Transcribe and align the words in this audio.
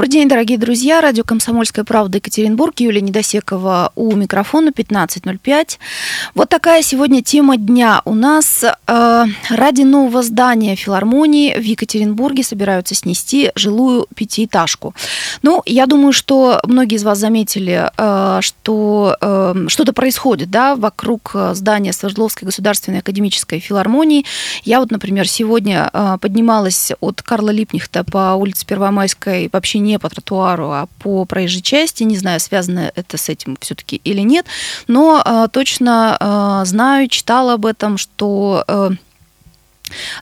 Добрый 0.00 0.12
день, 0.12 0.28
дорогие 0.30 0.56
друзья. 0.56 1.02
Радио 1.02 1.24
«Комсомольская 1.24 1.84
правда» 1.84 2.16
Екатеринбург. 2.16 2.80
Юлия 2.80 3.02
Недосекова 3.02 3.92
у 3.96 4.16
микрофона 4.16 4.70
15.05. 4.70 5.78
Вот 6.34 6.48
такая 6.48 6.82
сегодня 6.82 7.22
тема 7.22 7.58
дня. 7.58 8.00
У 8.06 8.14
нас 8.14 8.64
э, 8.64 9.24
ради 9.50 9.82
нового 9.82 10.22
здания 10.22 10.74
филармонии 10.74 11.54
в 11.54 11.60
Екатеринбурге 11.60 12.42
собираются 12.42 12.94
снести 12.94 13.52
жилую 13.54 14.06
пятиэтажку. 14.14 14.94
Ну, 15.42 15.60
я 15.66 15.84
думаю, 15.84 16.14
что 16.14 16.60
многие 16.64 16.96
из 16.96 17.04
вас 17.04 17.18
заметили, 17.18 17.90
э, 17.94 18.38
что 18.40 19.18
э, 19.20 19.66
что-то 19.68 19.92
происходит 19.92 20.50
да, 20.50 20.76
вокруг 20.76 21.36
здания 21.52 21.92
Свердловской 21.92 22.46
государственной 22.46 23.00
академической 23.00 23.60
филармонии. 23.60 24.24
Я 24.64 24.80
вот, 24.80 24.90
например, 24.90 25.28
сегодня 25.28 25.90
э, 25.92 26.16
поднималась 26.18 26.90
от 27.00 27.20
Карла 27.20 27.50
Липнихта 27.50 28.02
по 28.02 28.32
улице 28.32 28.64
Первомайской 28.64 29.50
вообще 29.52 29.78
не 29.78 29.89
по 29.98 30.08
тротуару, 30.08 30.70
а 30.70 30.86
по 30.98 31.24
проезжей 31.24 31.62
части. 31.62 32.02
Не 32.02 32.16
знаю, 32.16 32.40
связано 32.40 32.92
это 32.94 33.16
с 33.16 33.28
этим 33.28 33.56
все-таки 33.60 33.96
или 34.04 34.20
нет, 34.20 34.46
но 34.86 35.22
э, 35.24 35.48
точно 35.52 36.16
э, 36.20 36.66
знаю, 36.66 37.08
читала 37.08 37.54
об 37.54 37.66
этом, 37.66 37.98
что 37.98 38.64
э, 38.66 38.90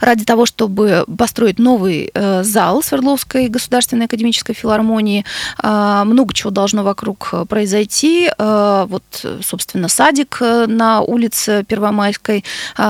ради 0.00 0.24
того, 0.24 0.46
чтобы 0.46 1.04
построить 1.16 1.58
новый 1.58 2.10
э, 2.12 2.42
зал 2.42 2.82
Свердловской 2.82 3.48
государственной 3.48 4.06
академической 4.06 4.54
филармонии. 4.54 5.24
Э, 5.62 6.02
много 6.04 6.34
чего 6.34 6.50
должно 6.50 6.82
вокруг 6.82 7.32
произойти. 7.48 8.30
Э, 8.38 8.86
вот, 8.88 9.04
собственно, 9.42 9.88
садик 9.88 10.40
на 10.40 11.00
улице 11.00 11.64
Первомайской 11.66 12.44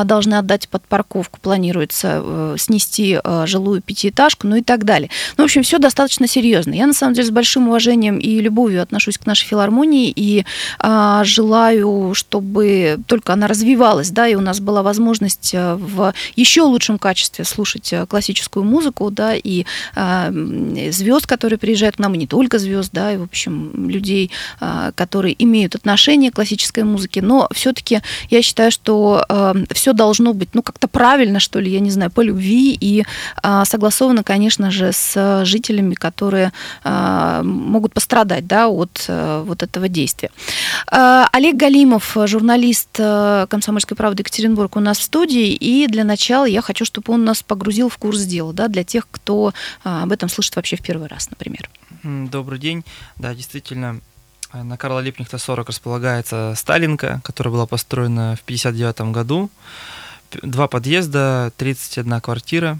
должны 0.04 0.34
отдать 0.34 0.68
под 0.68 0.82
парковку. 0.84 1.38
Планируется 1.40 2.54
снести 2.58 3.20
жилую 3.44 3.82
пятиэтажку, 3.82 4.46
ну 4.46 4.56
и 4.56 4.62
так 4.62 4.84
далее. 4.84 5.10
Ну, 5.36 5.44
в 5.44 5.46
общем, 5.46 5.62
все 5.62 5.78
достаточно 5.78 6.26
серьезно. 6.26 6.74
Я, 6.74 6.86
на 6.86 6.92
самом 6.92 7.14
деле, 7.14 7.26
с 7.26 7.30
большим 7.30 7.68
уважением 7.68 8.18
и 8.18 8.40
любовью 8.40 8.82
отношусь 8.82 9.18
к 9.18 9.26
нашей 9.26 9.46
филармонии 9.46 10.12
и 10.14 10.44
желаю, 11.24 12.12
чтобы 12.14 12.98
только 13.06 13.32
она 13.32 13.46
развивалась, 13.46 14.10
да, 14.10 14.28
и 14.28 14.34
у 14.34 14.40
нас 14.40 14.60
была 14.60 14.82
возможность 14.82 15.54
в 15.54 16.12
еще 16.36 16.67
лучшем 16.68 16.98
качестве 16.98 17.44
слушать 17.44 17.92
э, 17.92 18.06
классическую 18.06 18.64
музыку, 18.64 19.10
да, 19.10 19.34
и 19.34 19.64
э, 19.94 20.90
звезд, 20.92 21.26
которые 21.26 21.58
приезжают 21.58 21.96
к 21.96 21.98
нам, 21.98 22.14
и 22.14 22.18
не 22.18 22.26
только 22.26 22.58
звезд, 22.58 22.90
да, 22.92 23.12
и, 23.12 23.16
в 23.16 23.22
общем, 23.22 23.88
людей, 23.88 24.30
э, 24.60 24.92
которые 24.94 25.34
имеют 25.42 25.74
отношение 25.74 26.30
к 26.30 26.34
классической 26.34 26.84
музыке, 26.84 27.22
но 27.22 27.48
все-таки 27.52 28.00
я 28.30 28.42
считаю, 28.42 28.70
что 28.70 29.24
э, 29.28 29.54
все 29.72 29.92
должно 29.92 30.32
быть, 30.34 30.50
ну, 30.54 30.62
как-то 30.62 30.88
правильно, 30.88 31.40
что 31.40 31.60
ли, 31.60 31.70
я 31.70 31.80
не 31.80 31.90
знаю, 31.90 32.10
по 32.10 32.20
любви 32.20 32.76
и 32.80 33.04
э, 33.42 33.62
согласовано, 33.64 34.22
конечно 34.22 34.70
же, 34.70 34.92
с 34.92 35.44
жителями, 35.44 35.94
которые 35.94 36.52
э, 36.84 37.40
могут 37.44 37.92
пострадать, 37.92 38.46
да, 38.46 38.68
от 38.68 39.04
э, 39.08 39.42
вот 39.44 39.62
этого 39.62 39.88
действия. 39.88 40.30
Э, 40.90 41.24
Олег 41.32 41.56
Галимов, 41.56 42.16
журналист 42.26 42.88
э, 42.98 43.46
«Комсомольской 43.48 43.96
правды» 43.96 44.22
Екатеринбург 44.22 44.76
у 44.76 44.80
нас 44.80 44.98
в 44.98 45.02
студии, 45.02 45.52
и 45.52 45.86
для 45.86 46.04
начала 46.04 46.44
я 46.44 46.57
я 46.58 46.62
хочу, 46.62 46.84
чтобы 46.84 47.12
он 47.12 47.24
нас 47.24 47.42
погрузил 47.42 47.88
в 47.88 47.98
курс 47.98 48.22
дела, 48.22 48.52
да, 48.52 48.66
для 48.66 48.82
тех, 48.82 49.06
кто 49.10 49.52
а, 49.84 50.02
об 50.02 50.10
этом 50.10 50.28
слышит 50.28 50.56
вообще 50.56 50.76
в 50.76 50.82
первый 50.82 51.06
раз, 51.06 51.30
например. 51.30 51.70
Добрый 52.02 52.58
день. 52.58 52.84
Да, 53.16 53.32
действительно, 53.32 54.00
э, 54.52 54.62
на 54.64 54.76
Карла 54.76 54.98
Липнихта 54.98 55.38
40 55.38 55.68
располагается 55.68 56.54
Сталинка, 56.56 57.20
которая 57.22 57.52
была 57.52 57.66
построена 57.66 58.34
в 58.34 58.42
1959 58.42 59.12
году. 59.12 59.50
Два 60.42 60.66
подъезда, 60.66 61.52
31 61.56 62.20
квартира, 62.20 62.78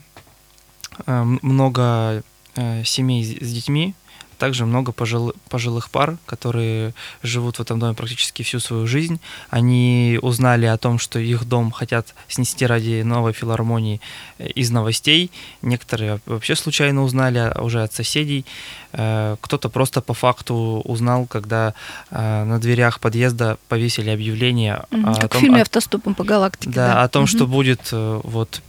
э, 1.07 1.23
много 1.23 2.25
э, 2.57 2.85
семей 2.85 3.23
с 3.25 3.53
детьми, 3.53 3.95
также 4.39 4.65
много 4.65 4.93
пожилых, 4.93 5.35
пожилых 5.49 5.91
пар, 5.91 6.17
которые 6.25 6.95
живут 7.23 7.57
в 7.57 7.61
этом 7.61 7.79
доме 7.79 7.95
практически 7.95 8.43
всю 8.43 8.61
свою 8.61 8.87
жизнь. 8.87 9.21
Они 9.51 10.19
узнали 10.23 10.67
о 10.67 10.79
том, 10.79 10.99
что 10.99 11.19
их 11.19 11.45
дом 11.45 11.71
хотят 11.71 12.15
снести 12.29 12.65
ради 12.65 13.03
новой 13.03 13.33
филармонии 13.33 14.01
э, 14.39 14.49
из 14.49 14.71
новостей. 14.71 15.31
Некоторые 15.63 16.21
вообще 16.27 16.55
случайно 16.55 17.03
узнали 17.03 17.53
уже 17.61 17.83
от 17.83 17.93
соседей. 17.93 18.47
Э, 18.93 19.37
кто-то 19.41 19.69
просто 19.69 20.01
по 20.01 20.15
факту 20.15 20.55
узнал, 20.85 21.27
когда 21.27 21.75
э, 22.11 22.45
на 22.45 22.59
дверях 22.59 23.01
подъезда 23.01 23.59
повесили 23.69 24.11
объявление. 24.11 24.85
Как 24.91 25.25
о 25.25 25.29
том, 25.29 25.41
в 25.41 25.43
фильме 25.43 25.63
«Автостопом 25.63 26.15
по 26.15 26.25
галактике». 26.25 26.71
Да, 26.71 26.95
да. 26.95 27.03
о 27.03 27.09
том, 27.09 27.25
угу. 27.25 27.29
что 27.29 27.47
будет 27.47 27.89
вот 27.91 28.63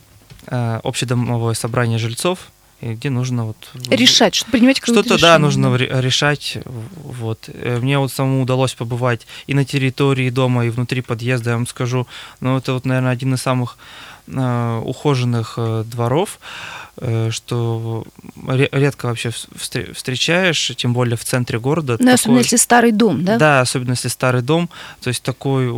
общедомовое 0.47 1.53
собрание 1.53 2.00
жильцов, 2.00 2.50
где 2.82 3.10
нужно 3.10 3.46
вот 3.46 3.58
решать, 3.90 4.36
что 4.36 4.50
принимать 4.52 4.78
что-то 4.78 5.20
да 5.20 5.38
нужно 5.40 5.76
решать. 5.76 6.58
Вот 6.66 7.50
э, 7.50 7.80
мне 7.80 8.00
вот 8.00 8.12
самому 8.12 8.44
удалось 8.44 8.74
побывать 8.74 9.28
и 9.48 9.54
на 9.54 9.66
территории 9.66 10.30
дома, 10.30 10.66
и 10.66 10.70
внутри 10.70 11.02
подъезда. 11.02 11.52
Я 11.52 11.56
вам 11.58 11.68
скажу, 11.68 12.08
ну 12.40 12.58
это 12.58 12.74
вот 12.74 12.86
наверное 12.86 13.12
один 13.12 13.34
из 13.34 13.42
самых 13.42 13.78
э, 14.28 14.82
ухоженных 14.84 15.56
э, 15.58 15.84
дворов. 15.86 16.40
Э, 17.02 17.30
что 17.32 18.06
редко 18.48 19.06
вообще 19.08 19.32
встречаешь, 19.32 20.74
тем 20.76 20.94
более 20.94 21.16
в 21.16 21.24
центре 21.24 21.60
города. 21.60 21.94
Ну, 21.94 21.98
такой... 21.98 22.14
особенно 22.14 22.38
если 22.40 22.58
старый 22.58 22.92
дом, 22.92 23.24
да? 23.24 23.38
Да, 23.38 23.62
особенно 23.62 23.92
если 23.92 24.10
старый 24.10 24.42
дом, 24.42 24.70
то 25.02 25.08
есть 25.08 25.24
такой 25.24 25.70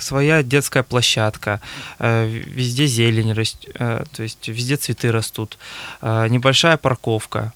своя 0.00 0.42
детская 0.42 0.82
площадка, 0.82 1.60
э, 1.98 2.26
везде 2.26 2.86
зелень 2.86 3.34
э, 3.74 4.04
то 4.12 4.22
есть 4.22 4.48
везде 4.48 4.76
цветы 4.76 5.12
растут, 5.12 5.58
небольшая 6.02 6.76
парковка, 6.76 7.52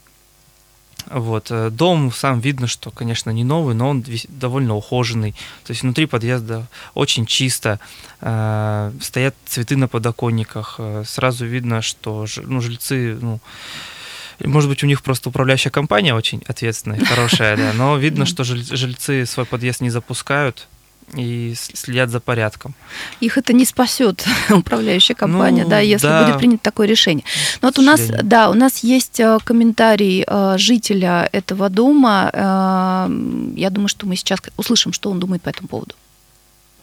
вот. 1.11 1.51
Э, 1.51 1.71
дом 1.71 2.13
сам 2.13 2.41
видно, 2.41 2.67
что, 2.67 2.91
конечно, 2.91 3.31
не 3.31 3.45
новый, 3.45 3.75
но 3.75 3.91
он 3.91 4.05
довольно 4.29 4.75
ухоженный. 4.75 5.33
То 5.65 5.71
есть 5.71 5.83
внутри 5.83 6.07
подъезда 6.07 6.67
очень 6.95 7.27
чисто, 7.27 7.81
э, 8.21 8.93
стоят 9.01 9.35
цветы 9.47 9.77
на 9.77 9.89
подоконниках. 9.89 10.77
Э, 10.79 11.05
сразу 11.07 11.47
видно, 11.47 11.83
что 11.83 12.27
ну, 12.45 12.61
жильцы, 12.61 13.19
ну, 13.21 13.41
может 14.41 14.69
быть, 14.71 14.83
у 14.83 14.87
них 14.87 15.03
просто 15.03 15.29
управляющая 15.29 15.71
компания 15.71 16.15
очень 16.15 16.43
ответственная, 16.47 17.05
хорошая, 17.05 17.57
да, 17.57 17.73
но 17.75 17.97
видно, 17.97 18.27
что 18.27 18.43
жильцы 18.45 19.25
свой 19.27 19.47
подъезд 19.47 19.81
не 19.81 19.91
запускают, 19.91 20.69
и 21.15 21.55
следят 21.57 22.11
за 22.11 22.21
порядком. 22.21 22.75
Их 23.21 23.39
это 23.39 23.53
не 23.53 23.65
спасет, 23.65 24.25
управляющая 24.51 25.15
компания, 25.15 25.65
ну, 25.65 25.71
да, 25.71 25.81
если 25.81 26.07
да. 26.07 26.25
будет 26.25 26.39
принято 26.39 26.63
такое 26.63 26.87
решение. 26.87 27.25
Но 27.61 27.69
вот 27.69 27.79
у 27.79 27.83
нас, 27.83 28.01
да, 28.23 28.51
у 28.51 28.55
нас 28.55 28.79
есть 28.85 29.21
э, 29.21 29.39
комментарий 29.45 30.25
э, 30.27 30.55
жителя 30.59 31.29
этого 31.33 31.69
дома. 31.69 32.31
Э, 32.33 33.09
я 33.57 33.71
думаю, 33.71 33.89
что 33.89 34.07
мы 34.07 34.17
сейчас 34.17 34.41
услышим, 34.57 34.93
что 34.93 35.11
он 35.11 35.21
думает 35.21 35.43
по 35.43 35.51
этому 35.51 35.69
поводу. 35.69 35.95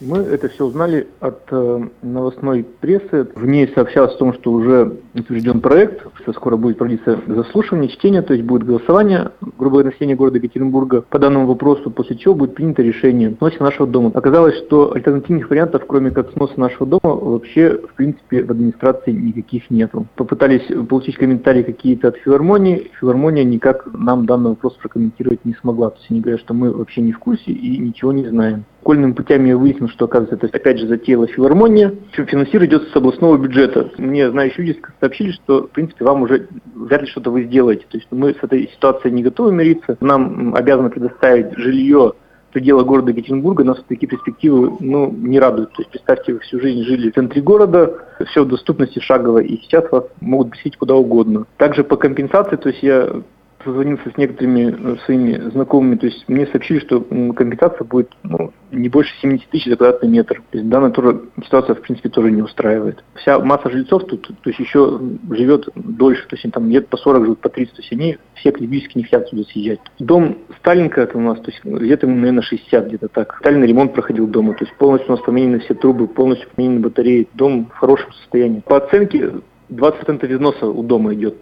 Мы 0.02 0.20
это 0.20 0.48
все 0.48 0.66
узнали 0.66 1.08
от 1.20 1.42
э, 1.52 1.88
новостной 2.02 2.66
прессы. 2.80 3.28
В 3.36 3.46
ней 3.46 3.70
сообщалось 3.76 4.16
о 4.16 4.18
том, 4.18 4.34
что 4.34 4.54
уже 4.54 4.98
утвержден 5.14 5.60
проект, 5.60 6.08
что 6.22 6.32
скоро 6.32 6.56
будет 6.56 6.78
проводиться 6.78 7.20
заслушивание, 7.28 7.90
чтение, 7.90 8.22
то 8.22 8.34
есть 8.34 8.46
будет 8.46 8.64
голосование 8.64 9.32
грубое 9.58 9.84
населения 9.84 10.16
города 10.16 10.38
Екатеринбурга 10.38 11.02
по 11.02 11.20
данному 11.20 11.48
вопросу, 11.48 11.92
после 11.92 12.16
чего 12.16 12.34
будет 12.34 12.56
принято 12.56 12.82
решение 12.82 13.36
сноса 13.38 13.62
нашего 13.62 13.88
дома. 13.88 14.12
Оказалось, 14.14 14.58
что 14.66 14.94
альтернативных 14.94 15.50
вариантов, 15.50 15.84
кроме 15.86 16.12
как 16.12 16.32
сноса 16.32 16.58
нашего 16.58 16.86
дома, 16.86 17.16
вообще, 17.16 17.78
в 17.78 17.94
принципе, 17.96 18.44
в 18.44 18.52
администрации 18.52 19.12
никаких 19.12 19.70
нету. 19.70 20.08
Попытались 20.16 20.66
получить 20.88 21.18
комментарии 21.18 21.64
какие-то 21.64 22.08
от 22.08 22.18
филармонии, 22.18 22.90
филармония 23.00 23.44
никак 23.44 23.86
нам 23.94 24.26
данный 24.26 24.52
вопрос 24.52 24.76
прокомментировать 24.76 25.44
не 25.44 25.56
смогла. 25.56 25.90
То 25.90 25.98
есть 25.98 26.12
они 26.12 26.22
говорят, 26.22 26.40
что 26.40 26.54
мы 26.54 26.72
вообще 26.72 27.02
не 27.02 27.12
в 27.12 27.20
курсе 27.20 27.52
и 27.52 27.78
ничего 27.80 28.14
не 28.14 28.28
знаем. 28.28 28.64
Школьными 28.82 29.12
путями 29.12 29.50
я 29.50 29.58
выяснил, 29.58 29.90
что, 29.90 30.06
оказывается, 30.06 30.48
это 30.48 30.58
опять 30.58 30.80
же 30.80 30.88
затеяла 30.88 31.28
филармония. 31.28 31.94
Финансирование 32.14 32.78
идет 32.78 32.90
с 32.90 32.96
областного 32.96 33.38
бюджета. 33.38 33.92
Мне 33.98 34.32
знающие 34.32 34.66
люди 34.66 34.82
сообщили, 35.00 35.32
что, 35.32 35.68
в 35.68 35.72
принципе, 35.72 36.06
вам 36.06 36.24
уже 36.24 36.48
вряд 36.76 37.02
ли 37.02 37.08
что-то 37.08 37.30
вы 37.30 37.44
сделаете. 37.44 37.86
То 37.90 37.98
есть 37.98 38.08
мы 38.12 38.34
с 38.34 38.44
этой 38.44 38.70
ситуацией 38.70 39.14
не 39.14 39.24
готовы 39.24 39.52
мириться. 39.52 39.98
Нам 40.00 40.56
обязаны 40.56 40.90
предоставить 40.90 41.58
жилье 41.58 42.14
предела 42.52 42.84
города 42.84 43.12
Екатеринбурга 43.12 43.64
нас 43.64 43.82
такие 43.88 44.08
перспективы 44.08 44.76
ну, 44.80 45.12
не 45.12 45.40
радуют. 45.40 45.72
То 45.74 45.82
есть 45.82 45.92
представьте, 45.92 46.34
вы 46.34 46.40
всю 46.40 46.60
жизнь 46.60 46.84
жили 46.84 47.12
в 47.12 47.16
центре 47.16 47.42
города, 47.42 48.06
все 48.32 48.44
в 48.44 48.48
доступности 48.48 49.00
шагово, 49.00 49.40
и 49.40 49.58
сейчас 49.58 49.90
вас 49.92 50.06
могут 50.20 50.52
посетить 50.52 50.78
куда 50.78 50.96
угодно. 50.96 51.46
Также 51.58 51.84
по 51.84 51.98
компенсации, 51.98 52.56
то 52.56 52.70
есть 52.70 52.82
я 52.84 53.22
созвонился 53.64 54.10
с 54.10 54.18
некоторыми 54.18 54.94
э, 54.94 54.98
своими 55.06 55.50
знакомыми, 55.52 55.96
то 55.96 56.06
есть 56.08 56.28
мне 56.28 56.48
сообщили, 56.48 56.80
что 56.80 57.02
компенсация 57.02 57.86
будет 57.86 58.12
ну, 58.24 58.52
не 58.72 58.90
больше 58.90 59.14
70 59.22 59.50
тысяч 59.50 59.66
за 59.66 59.76
квадратный 59.76 60.10
метр. 60.10 60.42
То 60.52 60.58
есть 60.58 60.70
данная 60.70 60.92
тоже, 60.92 61.22
ситуация, 61.44 61.76
в 61.76 61.82
принципе, 61.82 62.10
тоже 62.10 62.32
не 62.32 62.42
устраивает. 62.42 63.04
Вся 63.16 63.40
масса 63.40 63.70
жильцов 63.70 64.06
тут, 64.06 64.28
то 64.28 64.50
есть 64.50 64.60
еще 64.60 65.00
живет 65.32 65.68
дольше, 65.76 66.28
то 66.28 66.36
есть 66.36 66.52
там 66.54 66.70
лет 66.70 66.88
по 66.88 66.98
40 66.98 67.24
живут, 67.24 67.40
по 67.40 67.50
30, 67.50 67.76
то 67.76 67.82
есть 67.82 67.92
они 67.92 68.18
все 68.36 68.50
академически 68.50 68.98
не 68.98 69.04
хотят 69.04 69.28
сюда 69.30 69.44
съезжать. 69.44 69.80
Дом 70.00 70.38
Сталинка 70.60 71.02
это 71.02 71.18
у 71.18 71.22
нас, 71.22 71.40
то 71.40 71.52
есть 71.52 71.64
где-то, 71.64 72.08
наверное, 72.08 72.42
60 72.42 72.88
где-то 72.88 73.08
так. 73.10 73.38
Сталин 73.40 73.64
ремонт 73.64 73.94
проходил 73.94 74.28
дома, 74.28 74.54
то 74.54 74.66
есть 74.66 74.76
полностью 74.78 75.14
у 75.14 75.16
нас 75.16 75.26
поменены 75.26 75.60
все 75.60 75.74
трубы, 75.74 76.08
полностью 76.08 76.50
поменены 76.56 76.80
батареи. 76.80 77.28
Дом 77.34 77.66
в 77.74 77.78
хорошем 77.78 78.12
состоянии. 78.14 78.62
По 78.62 78.78
оценке 78.78 79.32
20% 79.70 80.34
износа 80.34 80.66
у 80.68 80.84
дома 80.84 81.14
идет. 81.14 81.36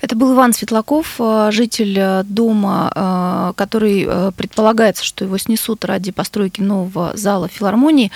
Это 0.00 0.16
был 0.16 0.34
Иван 0.34 0.52
Светлаков, 0.52 1.16
э, 1.18 1.48
житель 1.52 1.96
э, 1.98 2.22
дома, 2.24 2.92
э, 2.94 3.52
который 3.56 4.32
предполагается, 4.32 5.04
что 5.04 5.24
его 5.24 5.38
снесут 5.38 5.84
ради 5.84 6.12
постройки 6.12 6.60
нового 6.60 7.12
зала 7.14 7.48
филармонии. 7.48 8.10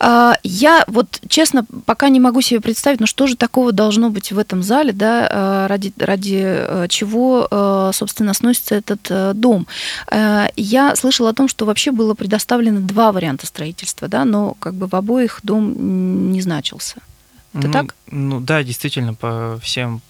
Я 0.00 0.84
вот, 0.86 1.20
честно, 1.28 1.66
пока 1.86 2.08
не 2.08 2.20
могу 2.20 2.40
себе 2.40 2.60
представить, 2.60 3.00
ну 3.00 3.06
что 3.06 3.26
же 3.26 3.36
такого 3.36 3.72
должно 3.72 4.10
быть 4.10 4.32
в 4.32 4.38
этом 4.38 4.62
зале, 4.62 4.92
да, 4.92 5.66
ради, 5.68 5.92
ради 5.98 6.88
чего, 6.88 7.90
собственно, 7.92 8.34
сносится 8.34 8.76
этот 8.76 9.38
дом. 9.38 9.66
Я 10.56 10.96
слышала 10.96 11.30
о 11.30 11.34
том, 11.34 11.48
что 11.48 11.66
вообще 11.66 11.90
было 11.90 12.14
предоставлено 12.14 12.80
два 12.80 13.12
варианта 13.12 13.46
строительства, 13.46 14.08
да, 14.08 14.24
но 14.24 14.54
как 14.58 14.74
бы 14.74 14.86
в 14.86 14.94
обоих 14.94 15.40
дом 15.42 16.32
не 16.32 16.40
значился. 16.40 16.96
Это 17.54 17.66
ну, 17.66 17.72
так? 17.72 17.94
Ну 18.10 18.40
да, 18.40 18.62
действительно, 18.62 19.14
по 19.14 19.58
всем 19.62 20.00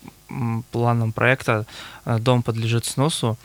планам 0.71 1.13
проекта 1.13 1.67
э, 2.05 2.19
дом 2.19 2.43
подлежит 2.43 2.85
сносу. 2.85 3.37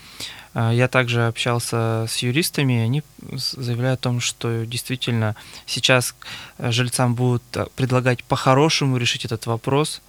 Э, 0.53 0.71
я 0.73 0.87
также 0.87 1.27
общался 1.27 2.05
с 2.07 2.17
юристами, 2.17 2.79
они 2.79 3.03
заявляют 3.31 3.99
о 4.01 4.03
том, 4.03 4.19
что 4.19 4.65
действительно 4.65 5.35
сейчас 5.65 6.15
э, 6.57 6.71
жильцам 6.71 7.15
будут 7.15 7.43
предлагать 7.75 8.23
по-хорошему 8.23 8.97
решить 8.97 9.25
этот 9.25 9.45
вопрос. 9.45 10.01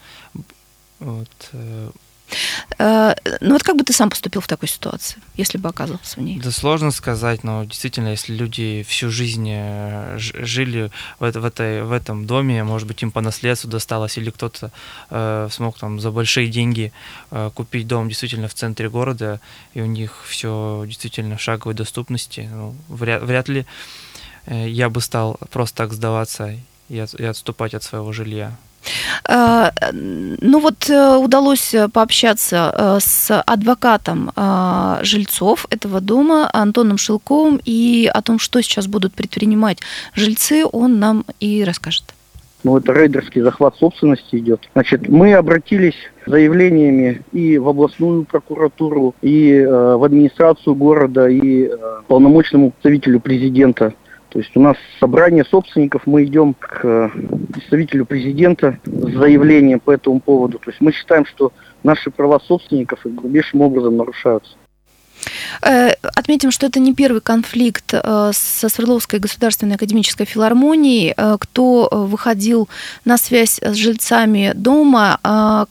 Вот. 1.00 1.50
Э, 2.78 3.14
ну 3.40 3.52
вот 3.52 3.62
как 3.62 3.76
бы 3.76 3.84
ты 3.84 3.92
сам 3.92 4.10
поступил 4.10 4.40
в 4.40 4.46
такой 4.46 4.68
ситуации, 4.68 5.20
если 5.36 5.58
бы 5.58 5.68
оказался 5.68 6.16
в 6.16 6.22
ней? 6.22 6.40
Да 6.40 6.50
сложно 6.50 6.90
сказать, 6.90 7.44
но 7.44 7.64
действительно, 7.64 8.08
если 8.08 8.34
люди 8.34 8.84
всю 8.88 9.10
жизнь 9.10 9.48
э, 9.50 10.16
жили 10.18 10.90
в, 11.18 11.30
в, 11.30 11.44
этой, 11.44 11.82
в 11.82 11.92
этом 11.92 12.26
доме, 12.26 12.64
может 12.64 12.88
быть, 12.88 13.02
им 13.02 13.10
по 13.10 13.20
наследству 13.20 13.70
досталось, 13.70 14.18
или 14.18 14.30
кто-то 14.30 14.70
э, 15.10 15.48
смог 15.50 15.78
там 15.78 16.00
за 16.00 16.10
большие 16.10 16.48
деньги 16.48 16.92
э, 17.30 17.50
купить 17.54 17.86
дом 17.86 18.08
действительно 18.08 18.48
в 18.48 18.54
центре 18.54 18.88
города, 18.88 19.40
и 19.74 19.80
у 19.80 19.86
них 19.86 20.24
все 20.26 20.84
действительно 20.86 21.36
в 21.36 21.40
шаговой 21.40 21.74
доступности, 21.74 22.48
ну, 22.52 22.74
вряд, 22.88 23.22
вряд 23.22 23.48
ли 23.48 23.66
э, 24.46 24.68
я 24.68 24.90
бы 24.90 25.00
стал 25.00 25.38
просто 25.50 25.76
так 25.76 25.92
сдаваться 25.92 26.56
и, 26.88 26.98
от, 26.98 27.14
и 27.14 27.24
отступать 27.24 27.74
от 27.74 27.82
своего 27.82 28.12
жилья. 28.12 28.56
Э, 29.28 29.70
ну 29.92 30.60
вот 30.60 30.88
э, 30.88 31.16
удалось 31.16 31.74
пообщаться 31.92 32.72
э, 32.74 32.98
с 33.00 33.42
адвокатом 33.42 34.30
жильцов 35.02 35.66
этого 35.70 36.00
дома 36.00 36.48
Антоном 36.52 36.98
Шилковым, 36.98 37.60
и 37.64 38.10
о 38.12 38.22
том, 38.22 38.38
что 38.38 38.60
сейчас 38.62 38.86
будут 38.86 39.14
предпринимать 39.14 39.78
жильцы, 40.14 40.64
он 40.70 40.98
нам 40.98 41.24
и 41.40 41.64
расскажет. 41.64 42.14
Ну, 42.64 42.78
это 42.78 42.94
рейдерский 42.94 43.42
захват 43.42 43.76
собственности 43.76 44.36
идет. 44.36 44.60
Значит, 44.72 45.08
мы 45.08 45.34
обратились 45.34 45.96
заявлениями 46.24 47.22
и 47.30 47.58
в 47.58 47.68
областную 47.68 48.24
прокуратуру, 48.24 49.14
и 49.20 49.52
э, 49.52 49.96
в 49.96 50.02
администрацию 50.02 50.74
города, 50.74 51.28
и 51.28 51.66
э, 51.66 51.76
полномочному 52.08 52.70
представителю 52.70 53.20
президента 53.20 53.92
то 54.34 54.40
есть 54.40 54.56
у 54.56 54.60
нас 54.60 54.76
собрание 54.98 55.44
собственников, 55.44 56.02
мы 56.06 56.24
идем 56.24 56.54
к 56.54 56.80
э, 56.82 57.08
представителю 57.52 58.04
президента 58.04 58.80
с 58.84 59.12
заявлением 59.12 59.78
по 59.78 59.92
этому 59.92 60.18
поводу. 60.18 60.58
То 60.58 60.70
есть 60.70 60.80
мы 60.80 60.90
считаем, 60.90 61.24
что 61.24 61.52
наши 61.84 62.10
права 62.10 62.40
собственников 62.40 62.98
грубейшим 63.04 63.60
образом 63.60 63.96
нарушаются. 63.96 64.56
Э, 65.62 65.92
отметим, 66.14 66.50
что 66.50 66.66
это 66.66 66.80
не 66.80 66.94
первый 66.94 67.20
конфликт 67.20 67.92
э, 67.92 68.30
со 68.34 68.68
Свердловской 68.68 69.18
государственной 69.18 69.76
академической 69.76 70.24
филармонией. 70.24 71.14
Э, 71.16 71.36
кто 71.38 71.88
выходил 71.90 72.68
на 73.04 73.18
связь 73.18 73.58
с 73.60 73.74
жильцами 73.74 74.52
дома, 74.54 75.18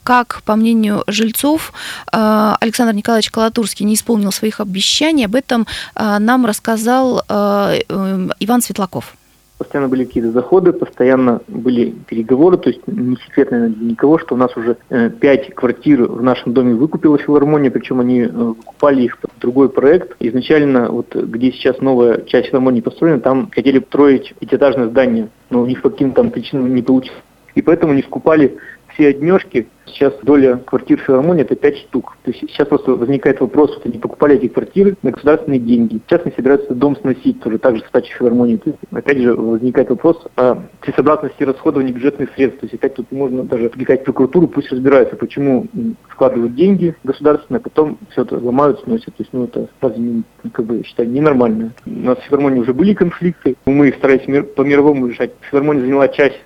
как, 0.04 0.42
по 0.46 0.56
мнению 0.56 1.04
жильцов, 1.08 1.74
Александр 2.12 2.94
Николаевич 2.94 3.32
Колотурский 3.32 3.86
не 3.86 3.96
исполнил 3.96 4.32
своих 4.32 4.60
обещаний, 4.60 5.26
об 5.26 5.36
этом 5.36 5.68
нам 5.96 6.46
рассказал 6.46 7.24
Иван 7.28 8.62
Светлаков 8.62 9.16
постоянно 9.64 9.90
были 9.90 10.06
какие-то 10.06 10.32
заходы, 10.32 10.74
постоянно 10.74 11.42
были 11.48 11.92
переговоры, 12.08 12.58
то 12.58 12.70
есть 12.70 12.82
не 12.86 13.16
секрет, 13.18 13.52
наверное, 13.52 13.76
для 13.76 13.92
никого, 13.92 14.20
что 14.20 14.36
у 14.36 14.38
нас 14.38 14.56
уже 14.58 14.78
э, 14.90 15.10
пять 15.10 15.54
квартир 15.56 16.04
в 16.04 16.22
нашем 16.22 16.54
доме 16.54 16.76
выкупила 16.76 17.18
филармония, 17.18 17.72
причем 17.72 18.00
они 18.00 18.22
э, 18.22 18.28
выкупали 18.28 19.04
их 19.04 19.18
под 19.18 19.32
другой 19.40 19.70
проект. 19.70 20.16
Изначально, 20.20 20.90
вот 20.90 21.16
где 21.16 21.52
сейчас 21.52 21.80
новая 21.80 22.22
часть 22.22 22.50
филармонии 22.50 22.82
построена, 22.82 23.20
там 23.20 23.50
хотели 23.52 23.80
строить 23.80 24.34
пятиэтажное 24.40 24.90
здание, 24.90 25.30
но 25.50 25.62
у 25.62 25.66
них 25.66 25.82
по 25.82 25.90
каким-то 25.90 26.24
причинам 26.26 26.74
не 26.74 26.82
получилось. 26.82 27.22
И 27.56 27.62
поэтому 27.62 27.94
они 27.94 28.02
скупали 28.02 28.58
все 28.94 29.08
однежки, 29.08 29.68
сейчас 29.86 30.14
доля 30.24 30.58
квартир 30.66 31.00
филармонии 31.00 31.44
это 31.44 31.56
5 31.56 31.78
штук. 31.78 32.18
То 32.24 32.32
есть 32.32 32.42
сейчас 32.42 32.68
просто 32.68 32.92
возникает 32.92 33.40
вопрос, 33.42 33.76
вот 33.76 33.86
они 33.86 34.00
покупали 34.00 34.36
эти 34.36 34.48
квартиры 34.48 34.96
на 35.02 35.12
государственные 35.12 35.60
деньги. 35.60 36.00
Сейчас 36.08 36.22
они 36.24 36.34
собираются 36.36 36.74
дом 36.74 36.96
сносить, 36.98 37.42
тоже 37.42 37.58
так 37.58 37.76
же 37.78 37.84
стачи 37.88 38.14
филармонии. 38.14 38.58
То 38.58 38.72
есть, 38.72 38.80
опять 38.92 39.18
же 39.20 39.34
возникает 39.34 39.90
вопрос 39.90 40.26
о 40.36 40.58
целесообразности 40.84 41.44
расходования 41.44 41.94
бюджетных 41.94 42.34
средств. 42.36 42.62
То 42.62 42.66
есть 42.66 42.76
опять 42.76 42.96
тут 42.96 43.12
можно 43.12 43.44
даже 43.44 43.70
привлекать 43.70 44.04
прокуратуру, 44.04 44.48
пусть 44.48 44.72
разбираются, 44.72 45.16
почему 45.16 45.68
вкладывают 46.08 46.56
деньги 46.56 46.96
государственные, 47.04 47.60
а 47.60 47.64
потом 47.64 47.98
все 48.12 48.24
это 48.24 48.38
ломают, 48.38 48.80
сносят. 48.82 49.16
То 49.16 49.24
есть 49.24 49.34
ну 49.34 49.46
это 49.46 49.68
разве 49.82 50.24
как 50.52 50.66
бы 50.66 50.84
считаю 50.84 51.10
ненормально. 51.10 51.74
У 51.86 51.90
нас 51.92 52.18
в 52.18 52.24
филармонии 52.24 52.60
уже 52.60 52.74
были 52.74 52.94
конфликты, 52.94 53.56
мы 53.66 53.92
старались 53.94 54.24
по 54.56 54.62
мировому 54.62 55.08
решать. 55.08 55.32
Филармония 55.50 55.82
заняла 55.82 56.08
часть 56.08 56.40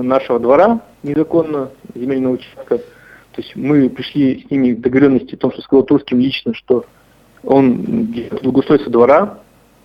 нашего 0.00 0.38
двора 0.38 0.80
незаконно, 1.02 1.70
земельного 1.94 2.34
участка. 2.34 2.78
То 2.78 3.40
есть 3.40 3.56
мы 3.56 3.88
пришли 3.88 4.44
с 4.46 4.50
ними 4.50 4.74
к 4.74 4.80
договоренности 4.80 5.34
о 5.34 5.38
том, 5.38 5.52
что 5.52 5.62
сказал 5.62 5.84
Турским 5.84 6.20
лично, 6.20 6.54
что 6.54 6.84
он 7.42 8.14
благоустройство 8.42 8.90
двора, 8.90 9.38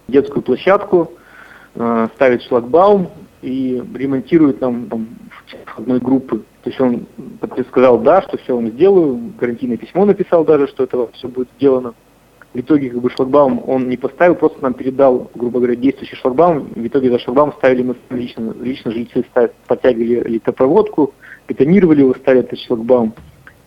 детскую 0.07 0.41
площадку, 0.41 1.13
э, 1.75 2.07
ставит 2.15 2.43
шлагбаум 2.43 3.09
и 3.41 3.81
ремонтирует 3.95 4.61
нам 4.61 4.87
там, 4.87 5.07
одной 5.75 5.99
группы. 5.99 6.43
То 6.63 6.69
есть 6.69 6.81
он 6.81 7.05
сказал, 7.69 7.99
да, 7.99 8.21
что 8.21 8.37
все 8.37 8.55
он 8.55 8.67
сделаю, 8.71 9.33
гарантийное 9.39 9.77
письмо 9.77 10.05
написал 10.05 10.43
даже, 10.43 10.67
что 10.67 10.83
это 10.83 11.07
все 11.13 11.27
будет 11.27 11.47
сделано. 11.57 11.93
В 12.57 12.61
итоге 12.61 12.89
как 12.89 13.01
бы 13.01 13.11
шлагбаум 13.11 13.61
он 13.67 13.87
не 13.87 13.97
поставил, 13.97 14.33
просто 14.33 14.63
нам 14.63 14.73
передал, 14.73 15.29
грубо 15.35 15.59
говоря, 15.59 15.75
действующий 15.75 16.15
шлагбаум. 16.15 16.69
В 16.75 16.87
итоге 16.87 17.11
за 17.11 17.19
шлагбаум 17.19 17.53
ставили 17.53 17.83
мы 17.83 17.95
лично, 18.09 18.51
лично 18.59 18.89
жильцы 18.89 19.23
ставят, 19.29 19.53
подтягивали 19.67 20.27
электропроводку, 20.27 21.13
бетонировали 21.47 21.99
его, 21.99 22.15
ставили 22.15 22.43
этот 22.43 22.57
шлагбаум. 22.57 23.13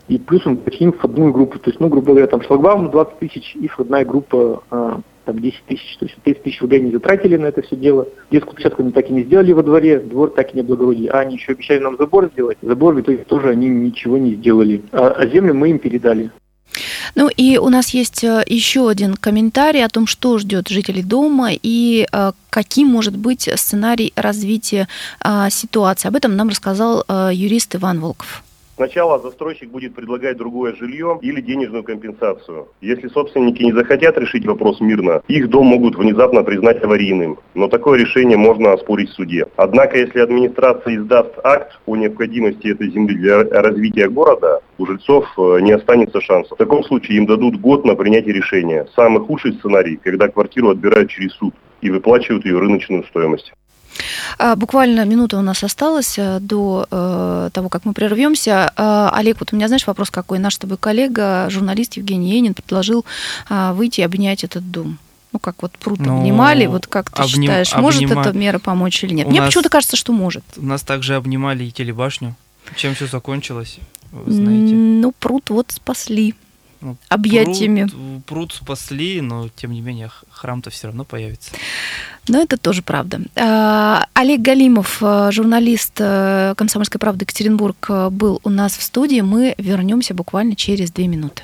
И 0.09 0.19
плюс 0.19 0.45
он 0.45 0.57
починил 0.57 0.93
входную 0.93 1.33
группу. 1.33 1.61
То 1.61 1.71
есть, 1.71 1.79
ну, 1.79 1.87
грубо 1.87 2.09
говоря, 2.09 2.27
там 2.27 2.43
шлагбаум 2.43 2.87
на 2.87 2.91
20 2.91 3.19
тысяч 3.21 3.55
и 3.55 3.69
входная 3.69 4.05
группа 4.05 4.65
а, 4.73 5.01
там 5.25 5.39
10 5.39 5.63
тысяч. 5.69 5.97
То 5.99 6.07
есть 6.07 6.17
30 6.25 6.43
тысяч 6.43 6.61
рублей 6.61 6.81
они 6.81 6.91
затратили 6.91 7.37
на 7.37 7.47
это 7.47 7.63
все 7.63 7.77
дело. 7.77 8.09
Детскую 8.33 8.57
площадку 8.57 8.83
они 8.83 8.91
так 8.91 9.09
и 9.09 9.13
не 9.13 9.23
сделали 9.23 9.53
во 9.53 9.63
дворе, 9.63 10.01
двор 10.01 10.31
так 10.31 10.51
и 10.53 10.57
не 10.57 10.63
облагородили. 10.63 11.07
А 11.07 11.21
они 11.21 11.37
еще 11.37 11.53
обещали 11.53 11.79
нам 11.79 11.97
забор 11.97 12.29
сделать. 12.33 12.59
Забор 12.61 12.95
в 12.95 13.01
итоге 13.03 13.19
тоже 13.19 13.51
они 13.51 13.69
ничего 13.69 14.19
не 14.19 14.35
сделали. 14.35 14.83
А, 14.91 15.11
а 15.11 15.29
землю 15.29 15.55
мы 15.55 15.71
им 15.71 15.79
передали. 15.79 16.33
Ну 17.15 17.29
и 17.29 17.59
у 17.59 17.69
нас 17.69 17.91
есть 17.91 18.25
э, 18.25 18.43
еще 18.47 18.89
один 18.89 19.15
комментарий 19.15 19.85
о 19.85 19.89
том, 19.89 20.07
что 20.07 20.39
ждет 20.39 20.69
жителей 20.69 21.03
дома 21.03 21.51
и 21.53 22.07
э, 22.11 22.33
каким 22.51 22.89
может 22.89 23.17
быть 23.17 23.49
сценарий 23.55 24.13
развития 24.17 24.89
э, 25.25 25.49
ситуации. 25.51 26.09
Об 26.09 26.17
этом 26.17 26.37
нам 26.37 26.49
рассказал 26.49 27.05
юрист 27.33 27.77
Иван 27.77 28.01
Волков. 28.01 28.43
Сначала 28.81 29.19
застройщик 29.19 29.71
будет 29.71 29.95
предлагать 29.95 30.39
другое 30.39 30.75
жилье 30.75 31.19
или 31.21 31.43
денежную 31.43 31.85
компенсацию. 31.85 32.69
Если 32.81 33.09
собственники 33.09 33.63
не 33.63 33.73
захотят 33.73 34.17
решить 34.17 34.47
вопрос 34.47 34.81
мирно, 34.81 35.21
их 35.29 35.51
дом 35.51 35.67
могут 35.67 35.97
внезапно 35.97 36.43
признать 36.43 36.83
аварийным. 36.83 37.39
Но 37.53 37.69
такое 37.69 37.99
решение 37.99 38.39
можно 38.39 38.73
оспорить 38.73 39.11
в 39.11 39.13
суде. 39.13 39.49
Однако, 39.57 39.99
если 39.99 40.21
администрация 40.21 40.97
издаст 40.97 41.35
акт 41.45 41.79
о 41.85 41.95
необходимости 41.95 42.69
этой 42.69 42.91
земли 42.91 43.17
для 43.17 43.43
развития 43.43 44.09
города, 44.09 44.63
у 44.79 44.87
жильцов 44.87 45.27
э, 45.37 45.59
не 45.61 45.73
останется 45.73 46.23
шансов. 46.23 46.53
В 46.53 46.59
таком 46.59 46.83
случае 46.83 47.19
им 47.19 47.27
дадут 47.27 47.61
год 47.61 47.85
на 47.85 47.95
принятие 47.95 48.33
решения. 48.33 48.87
Самый 48.97 49.21
худший 49.21 49.53
сценарий, 49.53 50.01
когда 50.03 50.29
квартиру 50.29 50.71
отбирают 50.71 51.11
через 51.11 51.35
суд 51.35 51.53
и 51.83 51.91
выплачивают 51.91 52.47
ее 52.47 52.59
рыночную 52.59 53.05
стоимость. 53.05 53.53
А, 54.39 54.57
буквально 54.57 55.05
минута 55.05 55.39
у 55.39 55.43
нас 55.43 55.63
осталась 55.65 56.19
э, 56.19 56.39
до 56.41 56.87
э, 56.91 57.51
того, 57.53 57.69
как 57.69 57.85
мы 57.85 57.93
прервемся. 57.93 58.73
А, 58.77 59.11
Олег, 59.15 59.41
вот 59.41 59.53
у 59.53 59.57
меня, 59.57 59.69
знаешь, 59.69 59.87
вопрос 59.87 60.11
какой. 60.11 60.39
Наш 60.39 60.55
с 60.55 60.59
тобой 60.59 60.79
коллега, 60.79 61.49
журналист 61.51 61.97
Евгений 61.97 62.37
Енин, 62.37 62.55
предложил 62.55 63.05
а, 63.49 63.73
выйти 63.73 64.01
и 64.01 64.05
обнять 64.05 64.45
этот 64.45 64.71
дом. 64.71 64.99
Ну, 65.33 65.39
как 65.39 65.63
вот 65.63 65.79
пруд 65.79 66.01
ну, 66.01 66.19
обнимали, 66.19 66.67
вот 66.67 66.89
как 66.89 67.11
ты 67.11 67.23
обним, 67.23 67.43
считаешь, 67.43 67.75
может 67.77 68.03
обнима... 68.03 68.21
эта 68.23 68.33
мера 68.33 68.59
помочь 68.59 69.05
или 69.05 69.15
нет? 69.15 69.27
У 69.29 69.31
Мне 69.31 69.41
нас... 69.41 69.49
почему-то 69.49 69.69
кажется, 69.69 69.97
что 69.97 70.13
может. 70.13 70.45
У 70.57 70.67
нас 70.67 70.83
также 70.83 71.15
обнимали 71.15 71.65
и 71.65 71.71
телебашню. 71.71 72.35
Чем 72.75 72.95
все 72.95 73.07
закончилось, 73.07 73.79
вы 74.11 74.33
знаете? 74.33 74.75
Ну, 74.75 75.13
пруд 75.13 75.51
вот 75.51 75.71
спасли. 75.71 76.35
Ну, 76.81 76.97
объятиями. 77.09 77.87
Пруд, 77.87 78.25
пруд 78.25 78.53
спасли, 78.53 79.21
но 79.21 79.49
тем 79.55 79.73
не 79.73 79.81
менее 79.81 80.11
храм-то 80.31 80.71
все 80.71 80.87
равно 80.87 81.05
появится. 81.05 81.53
Но 82.29 82.41
это 82.41 82.57
тоже 82.57 82.83
правда. 82.83 83.21
А, 83.37 84.07
Олег 84.15 84.41
Галимов, 84.41 84.99
э, 85.01 85.31
журналист 85.33 85.95
э, 85.99 86.55
«Комсомольской 86.57 86.99
правды» 86.99 87.25
Екатеринбург, 87.25 87.87
э, 87.89 88.09
был 88.11 88.41
у 88.45 88.51
нас 88.51 88.77
в 88.77 88.83
студии. 88.83 89.21
Мы 89.21 89.55
вернемся 89.59 90.15
буквально 90.15 90.55
через 90.57 90.91
две 90.91 91.09
минуты. 91.09 91.43